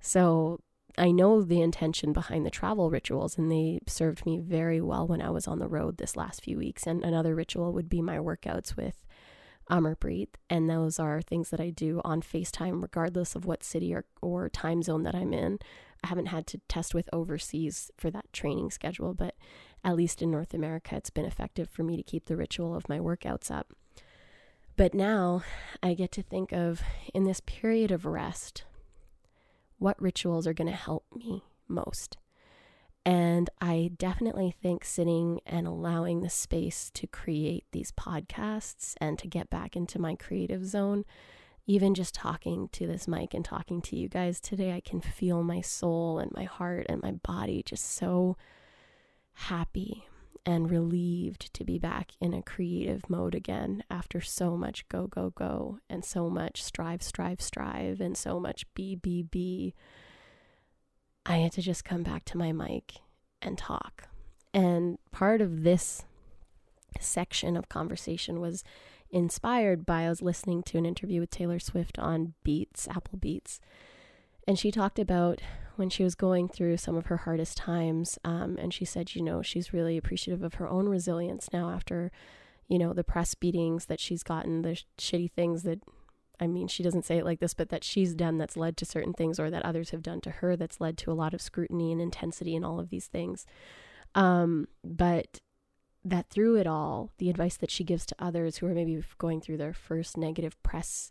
So 0.00 0.60
I 0.96 1.10
know 1.10 1.42
the 1.42 1.60
intention 1.60 2.12
behind 2.12 2.46
the 2.46 2.50
travel 2.50 2.90
rituals, 2.90 3.36
and 3.36 3.50
they 3.50 3.80
served 3.86 4.24
me 4.24 4.38
very 4.38 4.80
well 4.80 5.06
when 5.06 5.20
I 5.20 5.30
was 5.30 5.48
on 5.48 5.58
the 5.58 5.68
road 5.68 5.96
this 5.96 6.16
last 6.16 6.44
few 6.44 6.56
weeks. 6.58 6.86
And 6.86 7.04
another 7.04 7.34
ritual 7.34 7.72
would 7.72 7.88
be 7.88 8.00
my 8.00 8.18
workouts 8.18 8.76
with 8.76 9.04
Amarpreet, 9.70 10.28
and 10.48 10.68
those 10.68 10.98
are 10.98 11.22
things 11.22 11.50
that 11.50 11.60
I 11.60 11.70
do 11.70 12.00
on 12.04 12.20
FaceTime, 12.20 12.82
regardless 12.82 13.34
of 13.34 13.44
what 13.44 13.64
city 13.64 13.94
or, 13.94 14.04
or 14.20 14.48
time 14.48 14.82
zone 14.82 15.02
that 15.04 15.14
I'm 15.14 15.32
in. 15.32 15.58
I 16.04 16.08
haven't 16.08 16.26
had 16.26 16.46
to 16.48 16.60
test 16.68 16.94
with 16.94 17.08
overseas 17.12 17.90
for 17.96 18.10
that 18.10 18.32
training 18.32 18.70
schedule, 18.70 19.14
but 19.14 19.34
at 19.82 19.96
least 19.96 20.20
in 20.20 20.30
North 20.30 20.52
America, 20.54 20.96
it's 20.96 21.10
been 21.10 21.24
effective 21.24 21.70
for 21.70 21.82
me 21.82 21.96
to 21.96 22.02
keep 22.02 22.26
the 22.26 22.36
ritual 22.36 22.74
of 22.74 22.88
my 22.88 22.98
workouts 22.98 23.50
up. 23.50 23.72
But 24.76 24.92
now 24.92 25.42
I 25.82 25.94
get 25.94 26.12
to 26.12 26.22
think 26.22 26.52
of 26.52 26.82
in 27.14 27.24
this 27.24 27.40
period 27.40 27.90
of 27.90 28.04
rest, 28.04 28.64
what 29.78 30.00
rituals 30.00 30.46
are 30.46 30.54
going 30.54 30.70
to 30.70 30.76
help 30.76 31.04
me 31.14 31.42
most. 31.68 32.16
And 33.06 33.50
I 33.60 33.90
definitely 33.98 34.54
think 34.62 34.84
sitting 34.84 35.40
and 35.44 35.66
allowing 35.66 36.20
the 36.20 36.30
space 36.30 36.90
to 36.94 37.06
create 37.06 37.64
these 37.72 37.92
podcasts 37.92 38.94
and 38.98 39.18
to 39.18 39.28
get 39.28 39.50
back 39.50 39.76
into 39.76 40.00
my 40.00 40.14
creative 40.14 40.64
zone, 40.64 41.04
even 41.66 41.94
just 41.94 42.14
talking 42.14 42.68
to 42.72 42.86
this 42.86 43.06
mic 43.06 43.34
and 43.34 43.44
talking 43.44 43.82
to 43.82 43.96
you 43.96 44.08
guys 44.08 44.40
today, 44.40 44.72
I 44.72 44.80
can 44.80 45.00
feel 45.00 45.42
my 45.42 45.60
soul 45.60 46.18
and 46.18 46.32
my 46.32 46.44
heart 46.44 46.86
and 46.88 47.02
my 47.02 47.12
body 47.12 47.62
just 47.62 47.92
so 47.92 48.38
happy 49.34 50.06
and 50.46 50.70
relieved 50.70 51.52
to 51.54 51.64
be 51.64 51.78
back 51.78 52.12
in 52.20 52.34
a 52.34 52.42
creative 52.42 53.08
mode 53.08 53.34
again 53.34 53.82
after 53.90 54.20
so 54.20 54.56
much 54.56 54.86
go, 54.88 55.06
go, 55.06 55.30
go, 55.30 55.78
and 55.88 56.04
so 56.04 56.28
much 56.28 56.62
strive, 56.62 57.02
strive, 57.02 57.40
strive, 57.40 58.00
and 58.00 58.16
so 58.16 58.38
much 58.38 58.66
be, 58.74 58.94
be, 58.94 59.22
be. 59.22 59.74
I 61.24 61.36
had 61.38 61.52
to 61.52 61.62
just 61.62 61.84
come 61.84 62.02
back 62.02 62.24
to 62.26 62.38
my 62.38 62.52
mic 62.52 62.94
and 63.40 63.56
talk. 63.56 64.08
And 64.52 64.98
part 65.10 65.40
of 65.40 65.62
this 65.62 66.04
section 67.00 67.56
of 67.56 67.68
conversation 67.68 68.40
was 68.40 68.62
inspired 69.10 69.86
by 69.86 70.02
I 70.02 70.08
was 70.10 70.22
listening 70.22 70.62
to 70.64 70.78
an 70.78 70.84
interview 70.84 71.20
with 71.20 71.30
Taylor 71.30 71.58
Swift 71.58 71.98
on 71.98 72.34
Beats, 72.42 72.86
Apple 72.88 73.18
Beats. 73.18 73.60
And 74.46 74.58
she 74.58 74.70
talked 74.70 74.98
about 74.98 75.40
when 75.76 75.90
she 75.90 76.04
was 76.04 76.14
going 76.14 76.48
through 76.48 76.76
some 76.76 76.96
of 76.96 77.06
her 77.06 77.18
hardest 77.18 77.56
times. 77.56 78.18
Um, 78.24 78.56
and 78.60 78.72
she 78.72 78.84
said, 78.84 79.14
you 79.14 79.22
know, 79.22 79.42
she's 79.42 79.72
really 79.72 79.96
appreciative 79.96 80.42
of 80.42 80.54
her 80.54 80.68
own 80.68 80.88
resilience 80.88 81.48
now 81.52 81.70
after, 81.70 82.10
you 82.68 82.78
know, 82.78 82.92
the 82.92 83.04
press 83.04 83.34
beatings 83.34 83.86
that 83.86 84.00
she's 84.00 84.22
gotten, 84.22 84.62
the 84.62 84.74
sh- 84.76 84.84
shitty 84.98 85.32
things 85.32 85.62
that, 85.64 85.80
I 86.40 86.46
mean, 86.46 86.68
she 86.68 86.82
doesn't 86.82 87.04
say 87.04 87.18
it 87.18 87.24
like 87.24 87.40
this, 87.40 87.54
but 87.54 87.68
that 87.70 87.84
she's 87.84 88.14
done 88.14 88.38
that's 88.38 88.56
led 88.56 88.76
to 88.78 88.84
certain 88.84 89.12
things 89.12 89.38
or 89.38 89.50
that 89.50 89.64
others 89.64 89.90
have 89.90 90.02
done 90.02 90.20
to 90.22 90.30
her 90.30 90.56
that's 90.56 90.80
led 90.80 90.98
to 90.98 91.12
a 91.12 91.14
lot 91.14 91.34
of 91.34 91.42
scrutiny 91.42 91.92
and 91.92 92.00
intensity 92.00 92.56
and 92.56 92.64
all 92.64 92.80
of 92.80 92.90
these 92.90 93.06
things. 93.06 93.46
Um, 94.14 94.68
but 94.82 95.40
that 96.04 96.28
through 96.28 96.56
it 96.56 96.66
all, 96.66 97.10
the 97.18 97.30
advice 97.30 97.56
that 97.56 97.70
she 97.70 97.82
gives 97.82 98.04
to 98.06 98.16
others 98.18 98.58
who 98.58 98.66
are 98.66 98.74
maybe 98.74 99.02
going 99.18 99.40
through 99.40 99.56
their 99.56 99.72
first 99.72 100.16
negative 100.16 100.60
press 100.62 101.10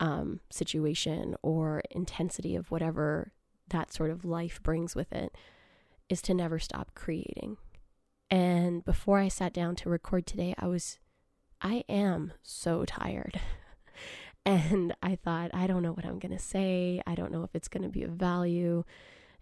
um, 0.00 0.40
situation 0.50 1.34
or 1.42 1.82
intensity 1.90 2.54
of 2.54 2.70
whatever 2.70 3.32
that 3.70 3.92
sort 3.92 4.10
of 4.10 4.24
life 4.24 4.62
brings 4.62 4.94
with 4.94 5.12
it 5.12 5.34
is 6.08 6.22
to 6.22 6.34
never 6.34 6.58
stop 6.58 6.92
creating. 6.94 7.56
And 8.30 8.84
before 8.84 9.18
I 9.18 9.28
sat 9.28 9.52
down 9.52 9.76
to 9.76 9.88
record 9.88 10.26
today, 10.26 10.54
I 10.58 10.66
was, 10.66 10.98
I 11.62 11.84
am 11.88 12.32
so 12.42 12.84
tired. 12.84 13.40
and 14.46 14.94
I 15.02 15.16
thought, 15.16 15.50
I 15.54 15.66
don't 15.66 15.82
know 15.82 15.92
what 15.92 16.04
I'm 16.04 16.18
going 16.18 16.36
to 16.36 16.42
say. 16.42 17.02
I 17.06 17.14
don't 17.14 17.32
know 17.32 17.42
if 17.42 17.54
it's 17.54 17.68
going 17.68 17.84
to 17.84 17.88
be 17.88 18.02
of 18.02 18.10
value. 18.12 18.84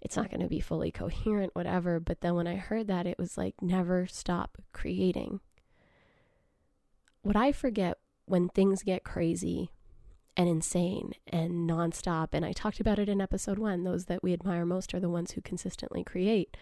It's 0.01 0.17
not 0.17 0.31
going 0.31 0.41
to 0.41 0.49
be 0.49 0.61
fully 0.61 0.93
coherent, 0.93 1.55
whatever. 1.55 1.99
But 1.99 2.21
then 2.21 2.35
when 2.35 2.47
I 2.47 2.57
heard 2.57 2.87
that, 2.89 3.07
it 3.07 3.19
was 3.19 3.37
like, 3.37 3.55
never 3.61 4.07
stop 4.07 4.59
creating. 4.73 5.41
What 7.23 7.37
I 7.37 7.51
forget 7.51 7.99
when 8.27 8.49
things 8.49 8.83
get 8.83 9.05
crazy 9.05 9.71
and 10.37 10.49
insane 10.49 11.15
and 11.27 11.69
nonstop. 11.69 12.29
And 12.33 12.45
I 12.45 12.53
talked 12.53 12.81
about 12.81 12.99
it 12.99 13.09
in 13.09 13.21
episode 13.21 13.59
one. 13.59 13.85
Those 13.85 14.07
that 14.07 14.23
we 14.23 14.33
admire 14.33 14.67
most 14.67 14.95
are 14.95 15.01
the 15.01 15.09
ones 15.09 15.33
who 15.33 15.41
consistently 15.41 16.05
create. 16.05 16.57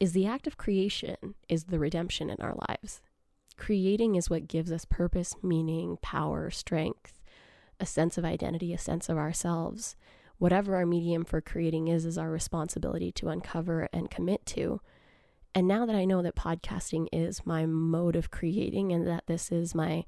Is 0.00 0.12
the 0.12 0.26
act 0.26 0.46
of 0.46 0.56
creation 0.56 1.16
is 1.48 1.64
the 1.64 1.78
redemption 1.78 2.28
in 2.28 2.36
our 2.40 2.54
lives. 2.68 3.00
Creating 3.56 4.16
is 4.16 4.28
what 4.28 4.48
gives 4.48 4.72
us 4.72 4.84
purpose, 4.84 5.36
meaning, 5.42 5.96
power, 6.02 6.50
strength, 6.50 7.20
a 7.80 7.86
sense 7.86 8.18
of 8.18 8.24
identity, 8.24 8.74
a 8.74 8.78
sense 8.78 9.08
of 9.08 9.16
ourselves. 9.16 9.96
Whatever 10.38 10.74
our 10.76 10.84
medium 10.84 11.24
for 11.24 11.40
creating 11.40 11.88
is, 11.88 12.04
is 12.04 12.18
our 12.18 12.30
responsibility 12.30 13.12
to 13.12 13.28
uncover 13.28 13.88
and 13.92 14.10
commit 14.10 14.44
to. 14.46 14.80
And 15.54 15.68
now 15.68 15.86
that 15.86 15.94
I 15.94 16.04
know 16.04 16.20
that 16.22 16.34
podcasting 16.34 17.06
is 17.12 17.46
my 17.46 17.64
mode 17.64 18.16
of 18.16 18.32
creating 18.32 18.92
and 18.92 19.06
that 19.06 19.26
this 19.28 19.52
is 19.52 19.74
my 19.74 20.04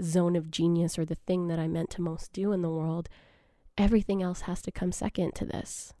zone 0.00 0.36
of 0.36 0.50
genius 0.50 0.98
or 0.98 1.04
the 1.04 1.14
thing 1.14 1.48
that 1.48 1.58
I 1.58 1.68
meant 1.68 1.90
to 1.90 2.02
most 2.02 2.32
do 2.32 2.52
in 2.52 2.62
the 2.62 2.70
world, 2.70 3.08
everything 3.78 4.22
else 4.22 4.42
has 4.42 4.60
to 4.62 4.72
come 4.72 4.92
second 4.92 5.34
to 5.36 5.44
this. 5.44 5.94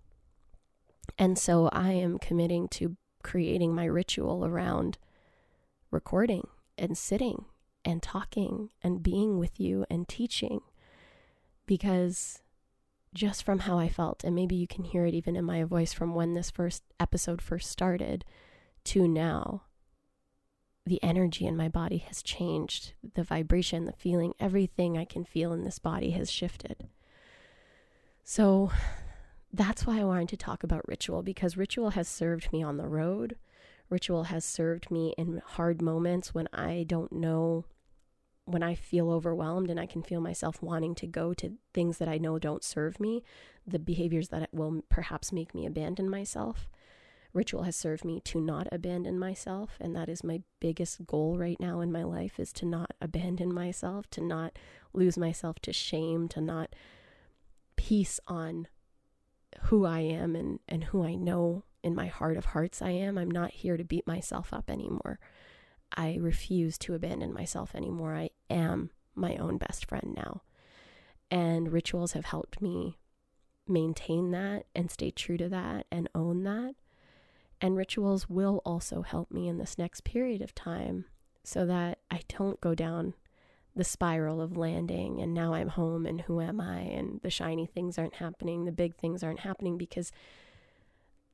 And 1.18 1.38
so 1.38 1.68
I 1.72 1.92
am 1.92 2.18
committing 2.18 2.68
to 2.68 2.96
creating 3.22 3.74
my 3.74 3.84
ritual 3.84 4.44
around 4.46 4.98
recording 5.90 6.46
and 6.78 6.96
sitting 6.96 7.46
and 7.84 8.02
talking 8.02 8.70
and 8.82 9.02
being 9.02 9.38
with 9.38 9.58
you 9.58 9.84
and 9.90 10.08
teaching 10.08 10.60
because 11.66 12.42
just 13.14 13.42
from 13.42 13.60
how 13.60 13.78
I 13.78 13.88
felt, 13.88 14.22
and 14.24 14.34
maybe 14.34 14.54
you 14.54 14.66
can 14.66 14.84
hear 14.84 15.04
it 15.04 15.14
even 15.14 15.36
in 15.36 15.44
my 15.44 15.64
voice 15.64 15.92
from 15.92 16.14
when 16.14 16.34
this 16.34 16.50
first 16.50 16.84
episode 16.98 17.42
first 17.42 17.70
started 17.70 18.24
to 18.84 19.08
now, 19.08 19.62
the 20.90 21.02
energy 21.04 21.46
in 21.46 21.56
my 21.56 21.68
body 21.68 21.98
has 21.98 22.20
changed. 22.20 22.94
The 23.14 23.22
vibration, 23.22 23.84
the 23.84 23.92
feeling, 23.92 24.34
everything 24.40 24.98
I 24.98 25.04
can 25.04 25.24
feel 25.24 25.52
in 25.52 25.62
this 25.62 25.78
body 25.78 26.10
has 26.10 26.28
shifted. 26.28 26.88
So 28.24 28.72
that's 29.52 29.86
why 29.86 30.00
I 30.00 30.04
wanted 30.04 30.30
to 30.30 30.36
talk 30.36 30.64
about 30.64 30.88
ritual 30.88 31.22
because 31.22 31.56
ritual 31.56 31.90
has 31.90 32.08
served 32.08 32.52
me 32.52 32.60
on 32.64 32.76
the 32.76 32.88
road. 32.88 33.36
Ritual 33.88 34.24
has 34.24 34.44
served 34.44 34.90
me 34.90 35.14
in 35.16 35.40
hard 35.44 35.80
moments 35.80 36.34
when 36.34 36.48
I 36.52 36.84
don't 36.88 37.12
know, 37.12 37.66
when 38.46 38.64
I 38.64 38.74
feel 38.74 39.12
overwhelmed 39.12 39.70
and 39.70 39.78
I 39.78 39.86
can 39.86 40.02
feel 40.02 40.20
myself 40.20 40.60
wanting 40.60 40.96
to 40.96 41.06
go 41.06 41.32
to 41.34 41.52
things 41.72 41.98
that 41.98 42.08
I 42.08 42.18
know 42.18 42.36
don't 42.40 42.64
serve 42.64 42.98
me, 42.98 43.22
the 43.64 43.78
behaviors 43.78 44.30
that 44.30 44.48
will 44.52 44.82
perhaps 44.88 45.30
make 45.32 45.54
me 45.54 45.66
abandon 45.66 46.10
myself. 46.10 46.68
Ritual 47.32 47.62
has 47.62 47.76
served 47.76 48.04
me 48.04 48.20
to 48.24 48.40
not 48.40 48.66
abandon 48.72 49.18
myself, 49.18 49.76
and 49.80 49.94
that 49.94 50.08
is 50.08 50.24
my 50.24 50.42
biggest 50.58 51.06
goal 51.06 51.38
right 51.38 51.58
now 51.60 51.80
in 51.80 51.92
my 51.92 52.02
life 52.02 52.40
is 52.40 52.52
to 52.54 52.66
not 52.66 52.92
abandon 53.00 53.54
myself, 53.54 54.10
to 54.10 54.20
not 54.20 54.58
lose 54.92 55.16
myself 55.16 55.60
to 55.60 55.72
shame, 55.72 56.28
to 56.28 56.40
not 56.40 56.74
peace 57.76 58.18
on 58.26 58.66
who 59.62 59.84
I 59.84 60.00
am 60.00 60.34
and, 60.34 60.58
and 60.68 60.84
who 60.84 61.04
I 61.04 61.14
know 61.14 61.64
in 61.82 61.94
my 61.94 62.06
heart 62.06 62.36
of 62.36 62.46
hearts 62.46 62.82
I 62.82 62.90
am. 62.90 63.16
I'm 63.16 63.30
not 63.30 63.52
here 63.52 63.76
to 63.76 63.84
beat 63.84 64.06
myself 64.06 64.52
up 64.52 64.68
anymore. 64.68 65.18
I 65.96 66.18
refuse 66.20 66.78
to 66.78 66.94
abandon 66.94 67.32
myself 67.32 67.74
anymore. 67.74 68.14
I 68.14 68.30
am 68.48 68.90
my 69.14 69.36
own 69.36 69.56
best 69.56 69.86
friend 69.86 70.14
now. 70.16 70.42
And 71.30 71.72
rituals 71.72 72.12
have 72.12 72.26
helped 72.26 72.60
me 72.60 72.98
maintain 73.66 74.32
that 74.32 74.66
and 74.74 74.90
stay 74.90 75.10
true 75.10 75.36
to 75.36 75.48
that 75.48 75.86
and 75.90 76.08
own 76.14 76.42
that. 76.44 76.74
And 77.60 77.76
rituals 77.76 78.28
will 78.28 78.62
also 78.64 79.02
help 79.02 79.30
me 79.30 79.46
in 79.46 79.58
this 79.58 79.76
next 79.76 80.02
period 80.04 80.40
of 80.40 80.54
time 80.54 81.04
so 81.44 81.66
that 81.66 81.98
I 82.10 82.20
don't 82.28 82.60
go 82.60 82.74
down 82.74 83.14
the 83.76 83.84
spiral 83.84 84.40
of 84.40 84.56
landing 84.56 85.20
and 85.20 85.32
now 85.32 85.54
I'm 85.54 85.68
home 85.68 86.06
and 86.06 86.22
who 86.22 86.40
am 86.40 86.60
I 86.60 86.80
and 86.80 87.20
the 87.22 87.30
shiny 87.30 87.66
things 87.66 87.98
aren't 87.98 88.16
happening, 88.16 88.64
the 88.64 88.72
big 88.72 88.96
things 88.96 89.22
aren't 89.22 89.40
happening 89.40 89.78
because 89.78 90.10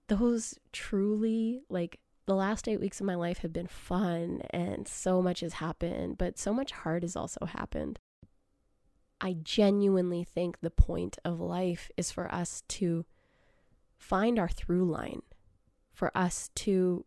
those 0.08 0.58
truly 0.72 1.62
like 1.68 1.98
the 2.26 2.34
last 2.34 2.68
8 2.68 2.80
weeks 2.80 3.00
of 3.00 3.06
my 3.06 3.14
life 3.14 3.38
have 3.38 3.52
been 3.52 3.68
fun 3.68 4.42
and 4.50 4.86
so 4.86 5.22
much 5.22 5.40
has 5.40 5.54
happened, 5.54 6.18
but 6.18 6.38
so 6.38 6.52
much 6.52 6.72
hard 6.72 7.02
has 7.04 7.16
also 7.16 7.46
happened. 7.46 8.00
I 9.20 9.36
genuinely 9.42 10.24
think 10.24 10.58
the 10.60 10.70
point 10.70 11.18
of 11.24 11.40
life 11.40 11.90
is 11.96 12.10
for 12.10 12.32
us 12.32 12.62
to 12.68 13.06
find 13.96 14.38
our 14.38 14.48
through 14.48 14.90
line, 14.90 15.22
for 15.96 16.16
us 16.16 16.50
to 16.54 17.04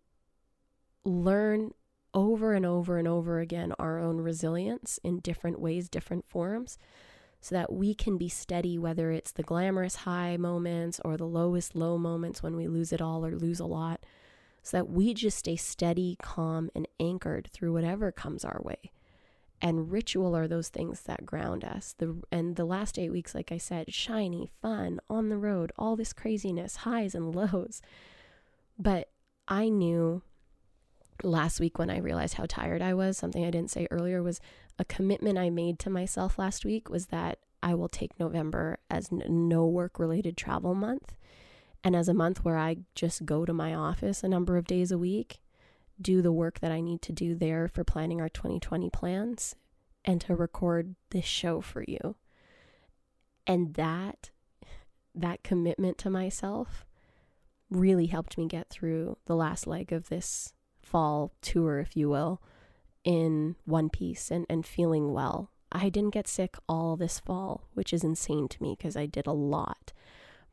learn 1.05 1.71
over 2.11 2.53
and 2.53 2.65
over 2.65 2.97
and 2.97 3.07
over 3.07 3.39
again 3.39 3.71
our 3.77 3.99
own 3.99 4.17
resilience 4.17 4.99
in 5.03 5.19
different 5.19 5.59
ways, 5.59 5.87
different 5.87 6.27
forms, 6.27 6.79
so 7.39 7.53
that 7.53 7.71
we 7.71 7.93
can 7.93 8.17
be 8.17 8.27
steady, 8.27 8.79
whether 8.79 9.11
it's 9.11 9.31
the 9.31 9.43
glamorous 9.43 9.97
high 9.97 10.35
moments 10.37 10.99
or 11.05 11.17
the 11.17 11.25
lowest 11.25 11.75
low 11.75 11.99
moments 11.99 12.41
when 12.41 12.55
we 12.55 12.67
lose 12.67 12.91
it 12.91 12.99
all 12.99 13.23
or 13.23 13.35
lose 13.35 13.59
a 13.59 13.65
lot, 13.65 14.03
so 14.63 14.77
that 14.77 14.89
we 14.89 15.13
just 15.13 15.37
stay 15.37 15.55
steady, 15.55 16.17
calm, 16.19 16.71
and 16.73 16.87
anchored 16.99 17.47
through 17.53 17.71
whatever 17.71 18.11
comes 18.11 18.43
our 18.43 18.59
way. 18.63 18.91
And 19.61 19.91
ritual 19.91 20.35
are 20.35 20.47
those 20.47 20.69
things 20.69 21.01
that 21.01 21.27
ground 21.27 21.63
us. 21.63 21.93
The 21.97 22.21
and 22.31 22.55
the 22.55 22.65
last 22.65 22.97
eight 22.97 23.11
weeks, 23.11 23.35
like 23.35 23.51
I 23.51 23.57
said, 23.59 23.93
shiny, 23.93 24.49
fun, 24.63 24.99
on 25.09 25.29
the 25.29 25.37
road, 25.37 25.71
all 25.77 25.95
this 25.95 26.11
craziness, 26.11 26.77
highs 26.77 27.13
and 27.13 27.35
lows. 27.35 27.83
But 28.79 29.09
I 29.47 29.69
knew 29.69 30.23
last 31.21 31.59
week 31.59 31.77
when 31.77 31.89
I 31.89 31.99
realized 31.99 32.35
how 32.35 32.45
tired 32.47 32.81
I 32.81 32.93
was, 32.93 33.17
something 33.17 33.45
I 33.45 33.51
didn't 33.51 33.71
say 33.71 33.87
earlier 33.91 34.23
was 34.23 34.39
a 34.79 34.85
commitment 34.85 35.37
I 35.37 35.49
made 35.49 35.77
to 35.79 35.89
myself 35.89 36.39
last 36.39 36.63
week 36.63 36.89
was 36.89 37.07
that 37.07 37.39
I 37.61 37.75
will 37.75 37.89
take 37.89 38.17
November 38.17 38.79
as 38.89 39.11
no 39.11 39.65
work 39.65 39.99
related 39.99 40.37
travel 40.37 40.73
month 40.73 41.15
and 41.83 41.95
as 41.95 42.07
a 42.07 42.13
month 42.13 42.43
where 42.43 42.57
I 42.57 42.77
just 42.95 43.25
go 43.25 43.45
to 43.45 43.53
my 43.53 43.73
office 43.73 44.23
a 44.23 44.29
number 44.29 44.57
of 44.57 44.67
days 44.67 44.91
a 44.91 44.97
week, 44.97 45.41
do 46.01 46.21
the 46.21 46.31
work 46.31 46.59
that 46.59 46.71
I 46.71 46.81
need 46.81 47.01
to 47.03 47.11
do 47.11 47.35
there 47.35 47.67
for 47.67 47.83
planning 47.83 48.21
our 48.21 48.29
2020 48.29 48.89
plans 48.89 49.55
and 50.05 50.21
to 50.21 50.35
record 50.35 50.95
this 51.11 51.25
show 51.25 51.61
for 51.61 51.83
you. 51.87 52.15
And 53.45 53.73
that 53.75 54.29
that 55.15 55.43
commitment 55.43 55.97
to 55.97 56.09
myself 56.09 56.85
really 57.69 58.07
helped 58.07 58.37
me 58.37 58.47
get 58.47 58.69
through 58.69 59.17
the 59.25 59.35
last 59.35 59.67
leg 59.67 59.91
of 59.91 60.09
this 60.09 60.53
fall 60.81 61.33
tour, 61.41 61.79
if 61.79 61.95
you 61.95 62.09
will, 62.09 62.41
in 63.03 63.55
one 63.65 63.89
piece 63.89 64.31
and, 64.31 64.45
and 64.49 64.65
feeling 64.65 65.13
well. 65.13 65.51
I 65.71 65.89
didn't 65.89 66.13
get 66.13 66.27
sick 66.27 66.55
all 66.67 66.95
this 66.95 67.19
fall, 67.19 67.67
which 67.73 67.93
is 67.93 68.03
insane 68.03 68.47
to 68.49 68.63
me 68.63 68.75
because 68.77 68.97
I 68.97 69.05
did 69.05 69.27
a 69.27 69.31
lot. 69.31 69.93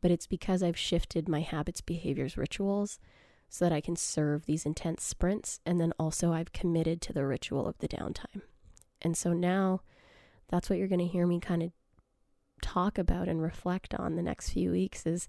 But 0.02 0.10
it's 0.10 0.26
because 0.26 0.62
I've 0.62 0.76
shifted 0.76 1.28
my 1.28 1.40
habits, 1.40 1.80
behaviors, 1.80 2.36
rituals 2.36 2.98
so 3.48 3.64
that 3.64 3.72
I 3.72 3.80
can 3.80 3.96
serve 3.96 4.44
these 4.44 4.66
intense 4.66 5.04
sprints. 5.04 5.60
And 5.64 5.80
then 5.80 5.92
also, 5.98 6.32
I've 6.32 6.52
committed 6.52 7.00
to 7.02 7.12
the 7.12 7.26
ritual 7.26 7.66
of 7.66 7.78
the 7.78 7.88
downtime. 7.88 8.42
And 9.00 9.16
so 9.16 9.32
now 9.32 9.80
that's 10.48 10.68
what 10.68 10.78
you're 10.78 10.88
going 10.88 10.98
to 10.98 11.06
hear 11.06 11.26
me 11.26 11.40
kind 11.40 11.62
of 11.62 11.72
talk 12.62 12.98
about 12.98 13.28
and 13.28 13.40
reflect 13.40 13.94
on 13.94 14.16
the 14.16 14.22
next 14.22 14.50
few 14.50 14.70
weeks 14.70 15.06
is 15.06 15.28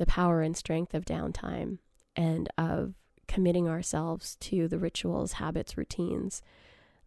the 0.00 0.06
power 0.06 0.40
and 0.40 0.56
strength 0.56 0.94
of 0.94 1.04
downtime 1.04 1.76
and 2.16 2.48
of 2.56 2.94
committing 3.28 3.68
ourselves 3.68 4.34
to 4.36 4.66
the 4.66 4.78
rituals, 4.78 5.32
habits, 5.32 5.76
routines 5.76 6.40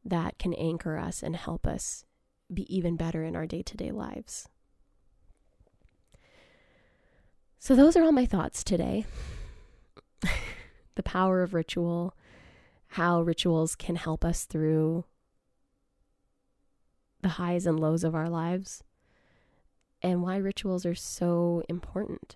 that 0.05 0.37
can 0.37 0.53
anchor 0.53 0.99
us 0.99 1.23
and 1.23 1.35
help 1.35 1.65
us 1.65 2.05
be 2.53 2.71
even 2.73 2.95
better 2.95 3.23
in 3.23 3.35
our 3.35 3.47
day 3.47 3.63
to 3.63 3.75
day 3.75 3.89
lives. 3.89 4.47
So, 7.57 7.75
those 7.75 7.95
are 7.95 8.03
all 8.03 8.11
my 8.11 8.27
thoughts 8.27 8.63
today. 8.63 9.07
the 10.95 11.01
power 11.03 11.41
of 11.41 11.55
ritual, 11.55 12.15
how 12.89 13.23
rituals 13.23 13.75
can 13.75 13.95
help 13.95 14.23
us 14.23 14.45
through 14.45 15.05
the 17.21 17.29
highs 17.29 17.65
and 17.65 17.79
lows 17.79 18.03
of 18.03 18.13
our 18.13 18.29
lives, 18.29 18.83
and 20.03 20.21
why 20.21 20.37
rituals 20.37 20.85
are 20.85 20.93
so 20.93 21.63
important. 21.67 22.35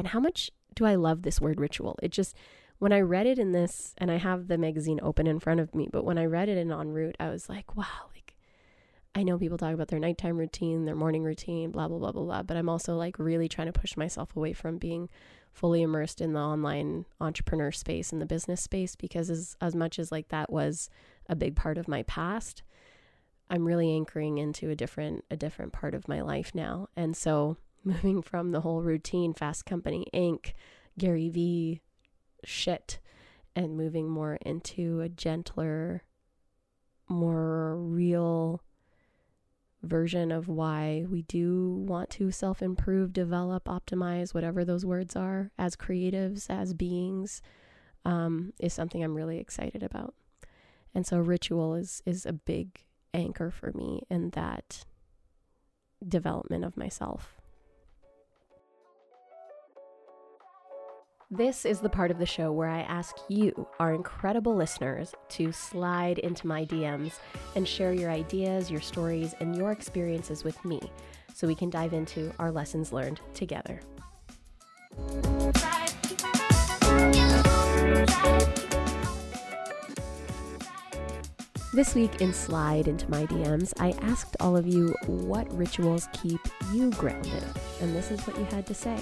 And 0.00 0.08
how 0.08 0.18
much 0.18 0.50
do 0.74 0.86
I 0.86 0.94
love 0.94 1.20
this 1.20 1.42
word 1.42 1.60
ritual? 1.60 1.98
It 2.02 2.10
just, 2.10 2.34
when 2.78 2.90
I 2.90 3.00
read 3.00 3.26
it 3.26 3.38
in 3.38 3.52
this, 3.52 3.94
and 3.98 4.10
I 4.10 4.16
have 4.16 4.48
the 4.48 4.56
magazine 4.56 4.98
open 5.02 5.26
in 5.26 5.38
front 5.40 5.60
of 5.60 5.74
me, 5.74 5.90
but 5.92 6.06
when 6.06 6.16
I 6.16 6.24
read 6.24 6.48
it 6.48 6.56
in 6.56 6.72
En 6.72 6.88
route, 6.88 7.16
I 7.20 7.28
was 7.28 7.50
like, 7.50 7.76
wow, 7.76 8.08
like 8.14 8.34
I 9.14 9.24
know 9.24 9.36
people 9.36 9.58
talk 9.58 9.74
about 9.74 9.88
their 9.88 9.98
nighttime 9.98 10.38
routine, 10.38 10.86
their 10.86 10.94
morning 10.94 11.22
routine, 11.22 11.70
blah, 11.70 11.86
blah, 11.86 11.98
blah, 11.98 12.12
blah, 12.12 12.22
blah. 12.22 12.42
But 12.44 12.56
I'm 12.56 12.70
also 12.70 12.96
like 12.96 13.18
really 13.18 13.46
trying 13.46 13.70
to 13.70 13.78
push 13.78 13.94
myself 13.94 14.34
away 14.34 14.54
from 14.54 14.78
being 14.78 15.10
fully 15.52 15.82
immersed 15.82 16.22
in 16.22 16.32
the 16.32 16.40
online 16.40 17.04
entrepreneur 17.20 17.70
space 17.70 18.10
and 18.10 18.22
the 18.22 18.26
business 18.26 18.62
space 18.62 18.96
because 18.96 19.28
as, 19.28 19.54
as 19.60 19.76
much 19.76 19.98
as 19.98 20.10
like 20.10 20.28
that 20.28 20.50
was 20.50 20.88
a 21.28 21.36
big 21.36 21.56
part 21.56 21.76
of 21.76 21.88
my 21.88 22.04
past, 22.04 22.62
I'm 23.50 23.66
really 23.66 23.94
anchoring 23.94 24.38
into 24.38 24.70
a 24.70 24.74
different 24.74 25.26
a 25.30 25.36
different 25.36 25.74
part 25.74 25.94
of 25.94 26.08
my 26.08 26.22
life 26.22 26.54
now. 26.54 26.88
And 26.96 27.14
so 27.14 27.58
moving 27.84 28.22
from 28.22 28.52
the 28.52 28.60
whole 28.60 28.82
routine, 28.82 29.34
fast 29.34 29.64
company, 29.66 30.06
Inc., 30.12 30.52
Gary 30.98 31.28
Vee, 31.28 31.80
shit 32.44 32.98
and 33.56 33.76
moving 33.76 34.08
more 34.08 34.38
into 34.42 35.00
a 35.00 35.08
gentler, 35.08 36.04
more 37.08 37.76
real 37.76 38.62
version 39.82 40.30
of 40.30 40.46
why 40.46 41.04
we 41.08 41.22
do 41.22 41.84
want 41.86 42.10
to 42.10 42.30
self 42.30 42.62
improve, 42.62 43.12
develop, 43.12 43.64
optimize, 43.64 44.34
whatever 44.34 44.64
those 44.64 44.84
words 44.84 45.16
are, 45.16 45.50
as 45.58 45.76
creatives, 45.76 46.46
as 46.48 46.74
beings, 46.74 47.42
um, 48.04 48.52
is 48.58 48.72
something 48.72 49.02
I'm 49.02 49.14
really 49.14 49.38
excited 49.38 49.82
about. 49.82 50.14
And 50.94 51.06
so 51.06 51.18
ritual 51.18 51.74
is 51.74 52.02
is 52.06 52.26
a 52.26 52.32
big 52.32 52.84
anchor 53.12 53.50
for 53.50 53.72
me 53.72 54.02
in 54.10 54.30
that 54.30 54.84
development 56.06 56.64
of 56.64 56.76
myself. 56.76 57.39
This 61.32 61.64
is 61.64 61.78
the 61.78 61.88
part 61.88 62.10
of 62.10 62.18
the 62.18 62.26
show 62.26 62.50
where 62.50 62.68
I 62.68 62.80
ask 62.80 63.14
you, 63.28 63.68
our 63.78 63.94
incredible 63.94 64.56
listeners, 64.56 65.14
to 65.28 65.52
slide 65.52 66.18
into 66.18 66.48
my 66.48 66.64
DMs 66.64 67.20
and 67.54 67.68
share 67.68 67.92
your 67.92 68.10
ideas, 68.10 68.68
your 68.68 68.80
stories, 68.80 69.32
and 69.38 69.54
your 69.54 69.70
experiences 69.70 70.42
with 70.42 70.64
me 70.64 70.80
so 71.32 71.46
we 71.46 71.54
can 71.54 71.70
dive 71.70 71.92
into 71.92 72.32
our 72.40 72.50
lessons 72.50 72.92
learned 72.92 73.20
together. 73.32 73.80
This 81.72 81.94
week 81.94 82.20
in 82.20 82.34
Slide 82.34 82.88
into 82.88 83.08
My 83.08 83.24
DMs, 83.26 83.72
I 83.78 83.92
asked 84.02 84.36
all 84.40 84.56
of 84.56 84.66
you 84.66 84.96
what 85.06 85.48
rituals 85.56 86.08
keep 86.12 86.40
you 86.72 86.90
grounded, 86.90 87.44
and 87.80 87.94
this 87.94 88.10
is 88.10 88.18
what 88.26 88.36
you 88.36 88.46
had 88.46 88.66
to 88.66 88.74
say. 88.74 88.98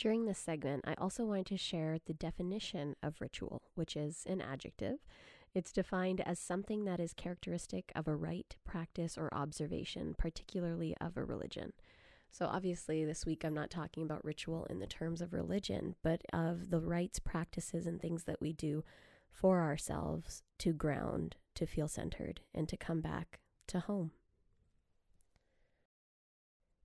During 0.00 0.24
this 0.24 0.38
segment, 0.38 0.86
I 0.86 0.94
also 0.94 1.26
wanted 1.26 1.44
to 1.48 1.58
share 1.58 1.98
the 2.06 2.14
definition 2.14 2.96
of 3.02 3.20
ritual, 3.20 3.60
which 3.74 3.98
is 3.98 4.24
an 4.26 4.40
adjective. 4.40 4.96
It's 5.52 5.72
defined 5.72 6.22
as 6.22 6.38
something 6.38 6.86
that 6.86 7.00
is 7.00 7.12
characteristic 7.12 7.92
of 7.94 8.08
a 8.08 8.16
rite, 8.16 8.56
practice, 8.64 9.18
or 9.18 9.28
observation, 9.34 10.14
particularly 10.16 10.96
of 11.02 11.18
a 11.18 11.24
religion. 11.24 11.74
So, 12.30 12.46
obviously, 12.46 13.04
this 13.04 13.26
week 13.26 13.44
I'm 13.44 13.52
not 13.52 13.68
talking 13.68 14.02
about 14.02 14.24
ritual 14.24 14.64
in 14.70 14.78
the 14.78 14.86
terms 14.86 15.20
of 15.20 15.34
religion, 15.34 15.96
but 16.02 16.22
of 16.32 16.70
the 16.70 16.80
rites, 16.80 17.18
practices, 17.18 17.86
and 17.86 18.00
things 18.00 18.24
that 18.24 18.40
we 18.40 18.54
do 18.54 18.82
for 19.30 19.60
ourselves 19.60 20.42
to 20.60 20.72
ground, 20.72 21.36
to 21.56 21.66
feel 21.66 21.88
centered, 21.88 22.40
and 22.54 22.70
to 22.70 22.78
come 22.78 23.02
back 23.02 23.40
to 23.66 23.80
home. 23.80 24.12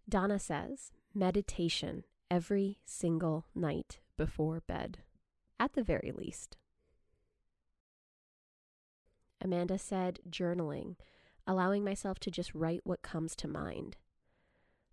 Donna 0.10 0.38
says, 0.38 0.92
meditation 1.14 2.04
every 2.30 2.80
single 2.86 3.46
night 3.54 4.00
before 4.18 4.62
bed, 4.62 5.00
at 5.60 5.74
the 5.74 5.84
very 5.84 6.12
least. 6.16 6.58
Amanda 9.42 9.78
said, 9.78 10.20
journaling, 10.30 10.96
allowing 11.46 11.84
myself 11.84 12.20
to 12.20 12.32
just 12.32 12.56
write 12.56 12.82
what 12.84 13.02
comes 13.02 13.36
to 13.36 13.48
mind. 13.48 13.98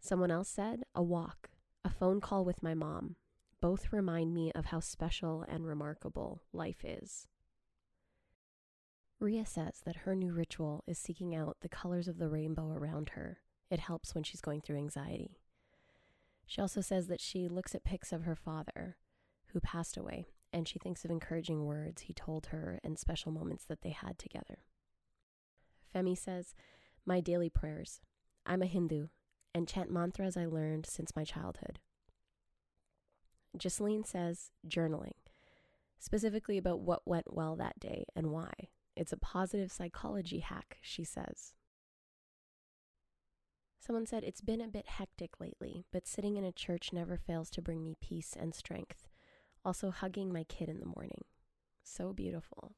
Someone 0.01 0.31
else 0.31 0.49
said, 0.49 0.83
a 0.95 1.03
walk, 1.03 1.51
a 1.85 1.91
phone 1.91 2.21
call 2.21 2.45
with 2.45 2.63
my 2.63 2.75
mom. 2.75 3.17
Both 3.61 3.93
remind 3.93 4.35
me 4.35 4.51
of 4.55 4.67
how 4.67 4.81
special 4.81 5.45
and 5.49 5.65
remarkable 5.65 6.43
life 6.53 6.85
is. 6.85 7.29
Ria 9.21 9.47
says 9.47 9.81
that 9.85 9.99
her 9.99 10.17
new 10.17 10.33
ritual 10.33 10.83
is 10.87 10.99
seeking 10.99 11.33
out 11.33 11.59
the 11.61 11.69
colors 11.69 12.09
of 12.09 12.19
the 12.19 12.29
rainbow 12.29 12.73
around 12.73 13.11
her. 13.11 13.39
It 13.71 13.79
helps 13.79 14.15
when 14.15 14.25
she's 14.25 14.41
going 14.41 14.61
through 14.61 14.79
anxiety. 14.79 15.39
She 16.47 16.61
also 16.61 16.81
says 16.81 17.09
that 17.09 17.21
she 17.21 17.49
looks 17.49 17.75
at 17.75 17.85
pics 17.85 18.13
of 18.13 18.25
her 18.25 18.37
father, 18.37 18.97
who 19.49 19.61
passed 19.61 19.97
away, 19.97 20.27
and 20.53 20.69
she 20.69 20.79
thinks 20.79 21.05
of 21.05 21.11
encouraging 21.11 21.65
words 21.65 22.03
he 22.03 22.13
told 22.13 22.47
her 22.47 22.79
and 22.85 22.99
special 22.99 23.33
moments 23.33 23.65
that 23.65 23.83
they 23.83 23.91
had 23.91 24.19
together. 24.19 24.59
Femi 25.95 26.17
says, 26.17 26.55
My 27.07 27.21
daily 27.21 27.49
prayers. 27.49 28.01
I'm 28.45 28.63
a 28.63 28.67
Hindu 28.67 29.09
and 29.55 29.69
chant 29.69 29.91
mantras 29.91 30.37
I 30.37 30.47
learned 30.47 30.87
since 30.87 31.15
my 31.15 31.25
childhood. 31.25 31.79
Jocelyn 33.57 34.05
says, 34.05 34.51
Journaling, 34.67 35.13
specifically 35.99 36.57
about 36.57 36.81
what 36.81 37.07
went 37.07 37.33
well 37.33 37.57
that 37.57 37.79
day 37.79 38.07
and 38.17 38.29
why. 38.29 38.53
It's 38.97 39.13
a 39.13 39.19
positive 39.19 39.71
psychology 39.71 40.41
hack, 40.41 40.79
she 40.81 41.05
says. 41.05 41.55
Someone 43.85 44.07
said, 44.07 44.23
It's 44.23 44.41
been 44.41 44.61
a 44.61 44.69
bit 44.69 44.87
hectic 44.87 45.41
lately, 45.41 45.85
but 45.91 46.07
sitting 46.07 46.37
in 46.37 46.45
a 46.45 46.53
church 46.53 46.93
never 46.93 47.17
fails 47.17 47.51
to 47.51 47.61
bring 47.61 47.83
me 47.83 47.97
peace 48.01 48.37
and 48.39 48.55
strength. 48.55 49.09
Also, 49.65 49.91
hugging 49.91 50.33
my 50.33 50.45
kid 50.45 50.69
in 50.69 50.79
the 50.79 50.87
morning. 50.87 51.25
So 51.83 52.13
beautiful. 52.13 52.75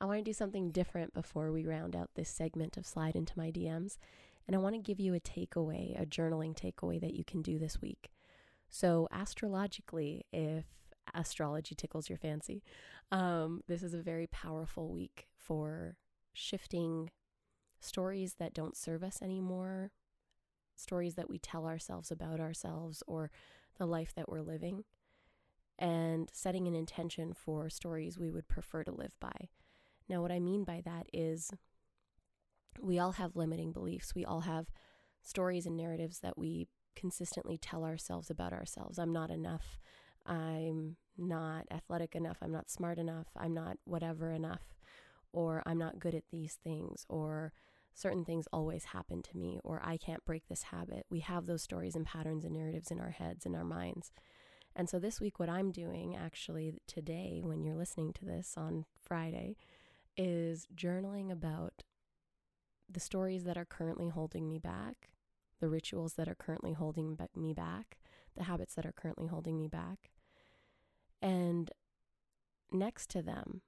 I 0.00 0.06
want 0.06 0.18
to 0.18 0.24
do 0.24 0.32
something 0.32 0.70
different 0.70 1.12
before 1.12 1.52
we 1.52 1.66
round 1.66 1.94
out 1.94 2.08
this 2.14 2.30
segment 2.30 2.78
of 2.78 2.86
Slide 2.86 3.16
into 3.16 3.36
My 3.36 3.50
DMs, 3.50 3.98
and 4.46 4.56
I 4.56 4.60
want 4.60 4.76
to 4.76 4.80
give 4.80 4.98
you 4.98 5.12
a 5.12 5.20
takeaway, 5.20 6.00
a 6.00 6.06
journaling 6.06 6.56
takeaway 6.56 6.98
that 7.02 7.14
you 7.14 7.22
can 7.22 7.42
do 7.42 7.58
this 7.58 7.82
week. 7.82 8.10
So, 8.70 9.08
astrologically, 9.12 10.24
if 10.32 10.64
astrology 11.12 11.74
tickles 11.74 12.08
your 12.08 12.18
fancy, 12.18 12.62
um, 13.12 13.62
this 13.68 13.82
is 13.82 13.92
a 13.92 13.98
very 13.98 14.26
powerful 14.28 14.88
week 14.88 15.26
for 15.36 15.96
shifting 16.32 17.10
stories 17.80 18.34
that 18.38 18.54
don't 18.54 18.76
serve 18.76 19.02
us 19.02 19.22
anymore, 19.22 19.92
stories 20.76 21.14
that 21.14 21.28
we 21.30 21.38
tell 21.38 21.66
ourselves 21.66 22.10
about 22.10 22.40
ourselves 22.40 23.02
or 23.06 23.30
the 23.78 23.86
life 23.86 24.12
that 24.14 24.28
we're 24.28 24.40
living, 24.40 24.84
and 25.78 26.28
setting 26.32 26.66
an 26.66 26.74
intention 26.74 27.32
for 27.32 27.70
stories 27.70 28.18
we 28.18 28.30
would 28.30 28.48
prefer 28.48 28.82
to 28.84 28.90
live 28.90 29.12
by. 29.20 29.48
Now, 30.08 30.22
what 30.22 30.32
I 30.32 30.40
mean 30.40 30.64
by 30.64 30.82
that 30.84 31.06
is 31.12 31.50
we 32.80 32.98
all 32.98 33.12
have 33.12 33.36
limiting 33.36 33.72
beliefs. 33.72 34.14
We 34.14 34.24
all 34.24 34.40
have 34.40 34.70
stories 35.22 35.66
and 35.66 35.76
narratives 35.76 36.20
that 36.20 36.38
we 36.38 36.68
consistently 36.96 37.58
tell 37.58 37.84
ourselves 37.84 38.30
about 38.30 38.52
ourselves. 38.52 38.98
I'm 38.98 39.12
not 39.12 39.30
enough. 39.30 39.78
I'm 40.26 40.96
not 41.16 41.66
athletic 41.70 42.14
enough. 42.14 42.38
I'm 42.42 42.52
not 42.52 42.70
smart 42.70 42.98
enough. 42.98 43.28
I'm 43.36 43.54
not 43.54 43.76
whatever 43.84 44.32
enough. 44.32 44.62
Or 45.32 45.62
I'm 45.66 45.78
not 45.78 45.98
good 45.98 46.14
at 46.14 46.30
these 46.30 46.58
things. 46.62 47.04
Or 47.08 47.52
certain 47.94 48.24
things 48.24 48.46
always 48.52 48.84
happen 48.84 49.22
to 49.22 49.36
me, 49.36 49.58
or 49.64 49.80
I 49.84 49.96
can't 49.96 50.24
break 50.24 50.48
this 50.48 50.64
habit. 50.64 51.06
We 51.10 51.20
have 51.20 51.46
those 51.46 51.62
stories 51.62 51.96
and 51.96 52.06
patterns 52.06 52.44
and 52.44 52.54
narratives 52.54 52.90
in 52.90 53.00
our 53.00 53.10
heads 53.10 53.44
and 53.44 53.56
our 53.56 53.64
minds. 53.64 54.12
And 54.76 54.88
so 54.88 54.98
this 54.98 55.20
week, 55.20 55.40
what 55.40 55.48
I'm 55.48 55.72
doing 55.72 56.14
actually 56.14 56.74
today, 56.86 57.40
when 57.42 57.64
you're 57.64 57.74
listening 57.74 58.12
to 58.14 58.24
this 58.24 58.54
on 58.56 58.84
Friday, 59.00 59.56
is 60.16 60.68
journaling 60.74 61.32
about 61.32 61.82
the 62.88 63.00
stories 63.00 63.44
that 63.44 63.58
are 63.58 63.64
currently 63.64 64.08
holding 64.08 64.48
me 64.48 64.58
back, 64.58 65.10
the 65.60 65.68
rituals 65.68 66.14
that 66.14 66.28
are 66.28 66.34
currently 66.34 66.72
holding 66.72 67.16
me 67.34 67.52
back, 67.52 67.98
the 68.36 68.44
habits 68.44 68.74
that 68.74 68.86
are 68.86 68.92
currently 68.92 69.26
holding 69.26 69.58
me 69.58 69.66
back. 69.66 70.10
And 71.20 71.72
next 72.70 73.10
to 73.10 73.22
them, 73.22 73.62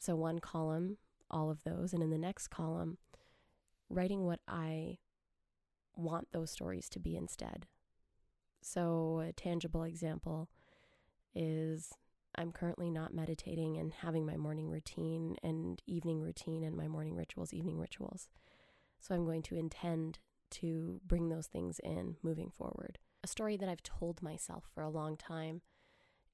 so 0.00 0.16
one 0.16 0.38
column, 0.38 0.96
all 1.30 1.50
of 1.50 1.62
those, 1.62 1.92
and 1.92 2.02
in 2.02 2.10
the 2.10 2.18
next 2.18 2.48
column, 2.48 2.96
writing 3.90 4.24
what 4.24 4.40
I 4.48 4.98
want 5.94 6.28
those 6.32 6.50
stories 6.50 6.88
to 6.88 6.98
be 6.98 7.16
instead. 7.16 7.66
So, 8.62 9.22
a 9.28 9.32
tangible 9.32 9.84
example 9.84 10.48
is 11.34 11.92
I'm 12.34 12.50
currently 12.50 12.90
not 12.90 13.14
meditating 13.14 13.76
and 13.76 13.92
having 13.92 14.24
my 14.24 14.36
morning 14.36 14.70
routine 14.70 15.36
and 15.42 15.82
evening 15.86 16.20
routine 16.20 16.64
and 16.64 16.76
my 16.76 16.88
morning 16.88 17.14
rituals, 17.14 17.52
evening 17.52 17.78
rituals. 17.78 18.28
So, 19.00 19.14
I'm 19.14 19.26
going 19.26 19.42
to 19.42 19.56
intend 19.56 20.18
to 20.52 21.00
bring 21.06 21.28
those 21.28 21.46
things 21.46 21.78
in 21.80 22.16
moving 22.22 22.50
forward. 22.50 22.98
A 23.22 23.28
story 23.28 23.58
that 23.58 23.68
I've 23.68 23.82
told 23.82 24.22
myself 24.22 24.64
for 24.74 24.82
a 24.82 24.88
long 24.88 25.18
time 25.18 25.60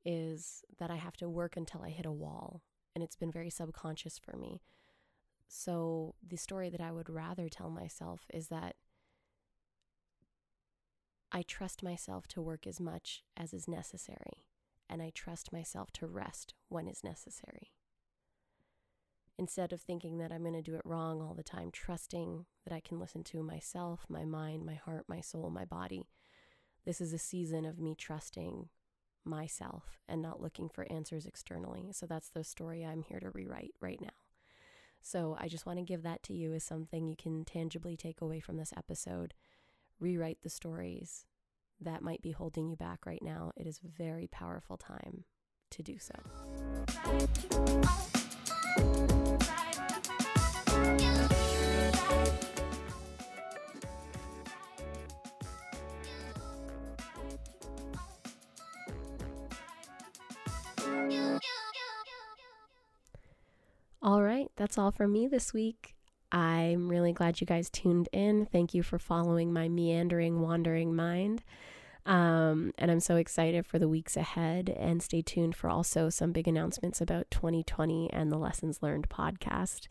is 0.05 0.63
that 0.79 0.91
I 0.91 0.97
have 0.97 1.17
to 1.17 1.29
work 1.29 1.57
until 1.57 1.83
I 1.83 1.91
hit 1.91 2.07
a 2.07 2.13
wall. 2.13 2.63
And 2.97 3.03
it's 3.03 3.15
been 3.15 3.31
very 3.31 3.51
subconscious 3.51 4.19
for 4.19 4.39
me. 4.39 4.63
So, 5.47 6.15
the 6.27 6.39
story 6.39 6.71
that 6.71 6.81
I 6.81 6.91
would 6.91 7.11
rather 7.11 7.51
tell 7.51 7.69
myself 7.69 8.23
is 8.33 8.49
that 8.49 8.75
I 11.31 11.43
trust 11.43 11.83
myself 11.83 12.27
to 12.29 12.41
work 12.41 12.67
as 12.67 12.81
much 12.81 13.23
as 13.37 13.53
is 13.53 13.69
necessary, 13.69 14.47
and 14.89 15.03
I 15.03 15.13
trust 15.15 15.53
myself 15.53 15.91
to 15.93 16.07
rest 16.07 16.55
when 16.71 16.89
is 16.89 17.05
necessary. 17.05 17.75
Instead 19.39 19.75
of 19.75 19.83
thinking 19.83 20.17
that 20.17 20.33
I'm 20.33 20.41
going 20.41 20.55
to 20.55 20.63
do 20.63 20.77
it 20.77 20.87
wrong 20.87 21.21
all 21.21 21.35
the 21.35 21.43
time, 21.43 21.71
trusting 21.71 22.47
that 22.65 22.75
I 22.75 22.81
can 22.81 22.99
listen 22.99 23.23
to 23.25 23.43
myself, 23.43 24.07
my 24.09 24.25
mind, 24.25 24.65
my 24.65 24.77
heart, 24.77 25.05
my 25.07 25.21
soul, 25.21 25.51
my 25.51 25.67
body. 25.67 26.09
This 26.87 27.03
is 27.03 27.13
a 27.13 27.19
season 27.19 27.67
of 27.67 27.79
me 27.79 27.95
trusting 27.95 28.71
myself 29.27 29.99
and 30.09 30.23
not 30.23 30.41
looking 30.41 30.69
for 30.69 30.91
answers 30.91 31.27
externally. 31.27 31.91
So 31.93 32.07
that's 32.07 32.29
the 32.29 32.45
story 32.45 32.85
I'm 32.85 33.03
here 33.03 33.21
to 33.21 33.31
rewrite 33.31 33.75
right 33.81 34.01
now. 34.01 34.09
So 35.03 35.37
I 35.39 35.49
just 35.49 35.67
want 35.67 35.79
to 35.79 35.85
give 35.85 36.03
that 36.03 36.23
to 36.25 36.35
you 36.35 36.53
as 36.55 36.65
something 36.65 37.07
you 37.07 37.17
can 37.17 37.45
tangibly 37.45 37.97
take 37.97 38.21
away 38.21 38.41
from 38.41 38.57
this 38.57 38.73
episode. 38.77 39.35
Rewrite 40.01 40.43
the 40.43 40.51
stories 40.51 41.27
that 41.81 42.03
might 42.03 42.23
be 42.23 42.33
holding 42.33 42.69
you 42.69 42.77
back 42.77 43.07
right 43.07 43.23
now. 43.23 43.53
It 43.57 43.67
is 43.67 43.81
a 43.85 43.89
very 43.89 44.27
powerful 44.27 44.77
time 44.77 45.25
to 45.71 45.83
do 45.83 45.99
so. 45.99 46.15
That's 64.77 64.85
all 64.85 64.91
from 64.91 65.11
me 65.11 65.27
this 65.27 65.55
week. 65.55 65.95
I'm 66.31 66.91
really 66.91 67.15
glad 67.15 67.41
you 67.41 67.47
guys 67.47 67.71
tuned 67.71 68.11
in. 68.13 68.45
Thank 68.45 68.75
you 68.75 68.83
for 68.83 68.99
following 68.99 69.51
my 69.51 69.71
meandering, 69.71 70.43
wandering 70.43 70.95
mind. 70.95 71.43
Um, 72.05 72.73
and 72.77 72.91
I'm 72.91 73.01
so 73.01 73.17
excited 73.17 73.65
for 73.65 73.79
the 73.79 73.89
weeks 73.89 74.19
ahead. 74.19 74.69
And 74.69 75.03
stay 75.03 75.23
tuned 75.23 75.57
for 75.57 75.71
also 75.71 76.11
some 76.11 76.31
big 76.31 76.47
announcements 76.47 77.01
about 77.01 77.31
2020 77.31 78.13
and 78.13 78.31
the 78.31 78.37
Lessons 78.37 78.83
Learned 78.83 79.09
podcast. 79.09 79.89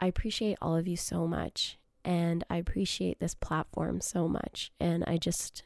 I 0.00 0.06
appreciate 0.08 0.58
all 0.60 0.74
of 0.74 0.88
you 0.88 0.96
so 0.96 1.28
much. 1.28 1.78
And 2.04 2.42
I 2.50 2.56
appreciate 2.56 3.20
this 3.20 3.36
platform 3.36 4.00
so 4.00 4.26
much. 4.26 4.72
And 4.80 5.04
I 5.06 5.16
just 5.16 5.62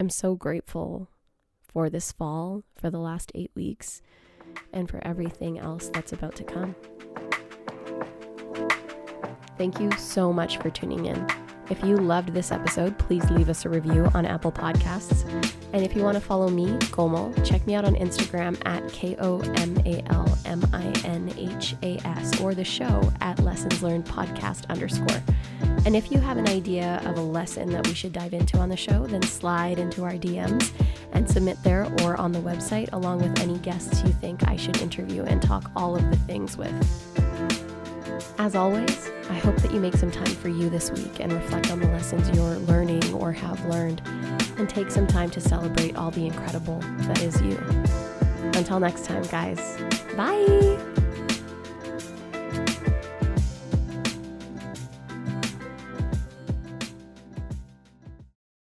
am 0.00 0.10
so 0.10 0.34
grateful 0.34 1.08
for 1.72 1.88
this 1.88 2.10
fall, 2.10 2.64
for 2.74 2.90
the 2.90 2.98
last 2.98 3.30
eight 3.36 3.52
weeks, 3.54 4.02
and 4.72 4.88
for 4.88 5.00
everything 5.06 5.58
else 5.58 5.88
that's 5.88 6.12
about 6.12 6.36
to 6.36 6.44
come. 6.44 6.74
Thank 9.58 9.80
you 9.80 9.90
so 9.98 10.32
much 10.32 10.58
for 10.58 10.70
tuning 10.70 11.06
in. 11.06 11.26
If 11.70 11.84
you 11.84 11.96
loved 11.96 12.34
this 12.34 12.50
episode, 12.50 12.98
please 12.98 13.30
leave 13.30 13.48
us 13.48 13.64
a 13.64 13.68
review 13.68 14.10
on 14.12 14.26
Apple 14.26 14.50
Podcasts. 14.50 15.24
And 15.72 15.84
if 15.84 15.94
you 15.94 16.02
want 16.02 16.16
to 16.16 16.20
follow 16.20 16.48
me, 16.48 16.76
Komal, 16.90 17.32
check 17.44 17.64
me 17.64 17.76
out 17.76 17.84
on 17.84 17.94
Instagram 17.94 18.60
at 18.66 18.92
K 18.92 19.14
O 19.20 19.38
M 19.38 19.78
A 19.86 20.02
L 20.12 20.38
M 20.44 20.62
I 20.72 20.92
N 21.04 21.32
H 21.36 21.76
A 21.84 21.96
S 22.04 22.40
or 22.40 22.54
the 22.54 22.64
show 22.64 23.12
at 23.20 23.38
Lessons 23.38 23.84
Learned 23.84 24.04
Podcast 24.04 24.68
underscore. 24.68 25.22
And 25.86 25.94
if 25.94 26.10
you 26.10 26.18
have 26.18 26.38
an 26.38 26.48
idea 26.48 27.00
of 27.04 27.16
a 27.16 27.22
lesson 27.22 27.70
that 27.70 27.86
we 27.86 27.94
should 27.94 28.12
dive 28.12 28.34
into 28.34 28.58
on 28.58 28.68
the 28.68 28.76
show, 28.76 29.06
then 29.06 29.22
slide 29.22 29.78
into 29.78 30.02
our 30.02 30.14
DMs 30.14 30.72
and 31.12 31.30
submit 31.30 31.56
there 31.62 31.84
or 32.02 32.16
on 32.16 32.32
the 32.32 32.40
website 32.40 32.88
along 32.92 33.22
with 33.22 33.38
any 33.38 33.58
guests 33.58 34.02
you 34.02 34.10
think 34.14 34.46
I 34.48 34.56
should 34.56 34.78
interview 34.82 35.22
and 35.22 35.40
talk 35.40 35.70
all 35.76 35.94
of 35.94 36.02
the 36.10 36.16
things 36.16 36.56
with. 36.56 36.74
As 38.38 38.56
always, 38.56 39.10
I 39.30 39.34
hope 39.34 39.56
that 39.62 39.72
you 39.72 39.78
make 39.78 39.94
some 39.94 40.10
time 40.10 40.34
for 40.34 40.48
you 40.48 40.68
this 40.68 40.90
week 40.90 41.20
and 41.20 41.32
reflect 41.32 41.70
on 41.70 41.78
the 41.78 41.86
lessons 41.86 42.28
you're 42.36 42.56
learning 42.66 43.14
or 43.14 43.30
have 43.30 43.64
learned, 43.66 44.02
and 44.58 44.68
take 44.68 44.90
some 44.90 45.06
time 45.06 45.30
to 45.30 45.40
celebrate 45.40 45.96
all 45.96 46.10
the 46.10 46.26
incredible 46.26 46.80
that 46.80 47.22
is 47.22 47.40
you. 47.40 47.56
Until 48.58 48.80
next 48.80 49.04
time, 49.04 49.22
guys, 49.22 49.78
bye! 50.16 50.89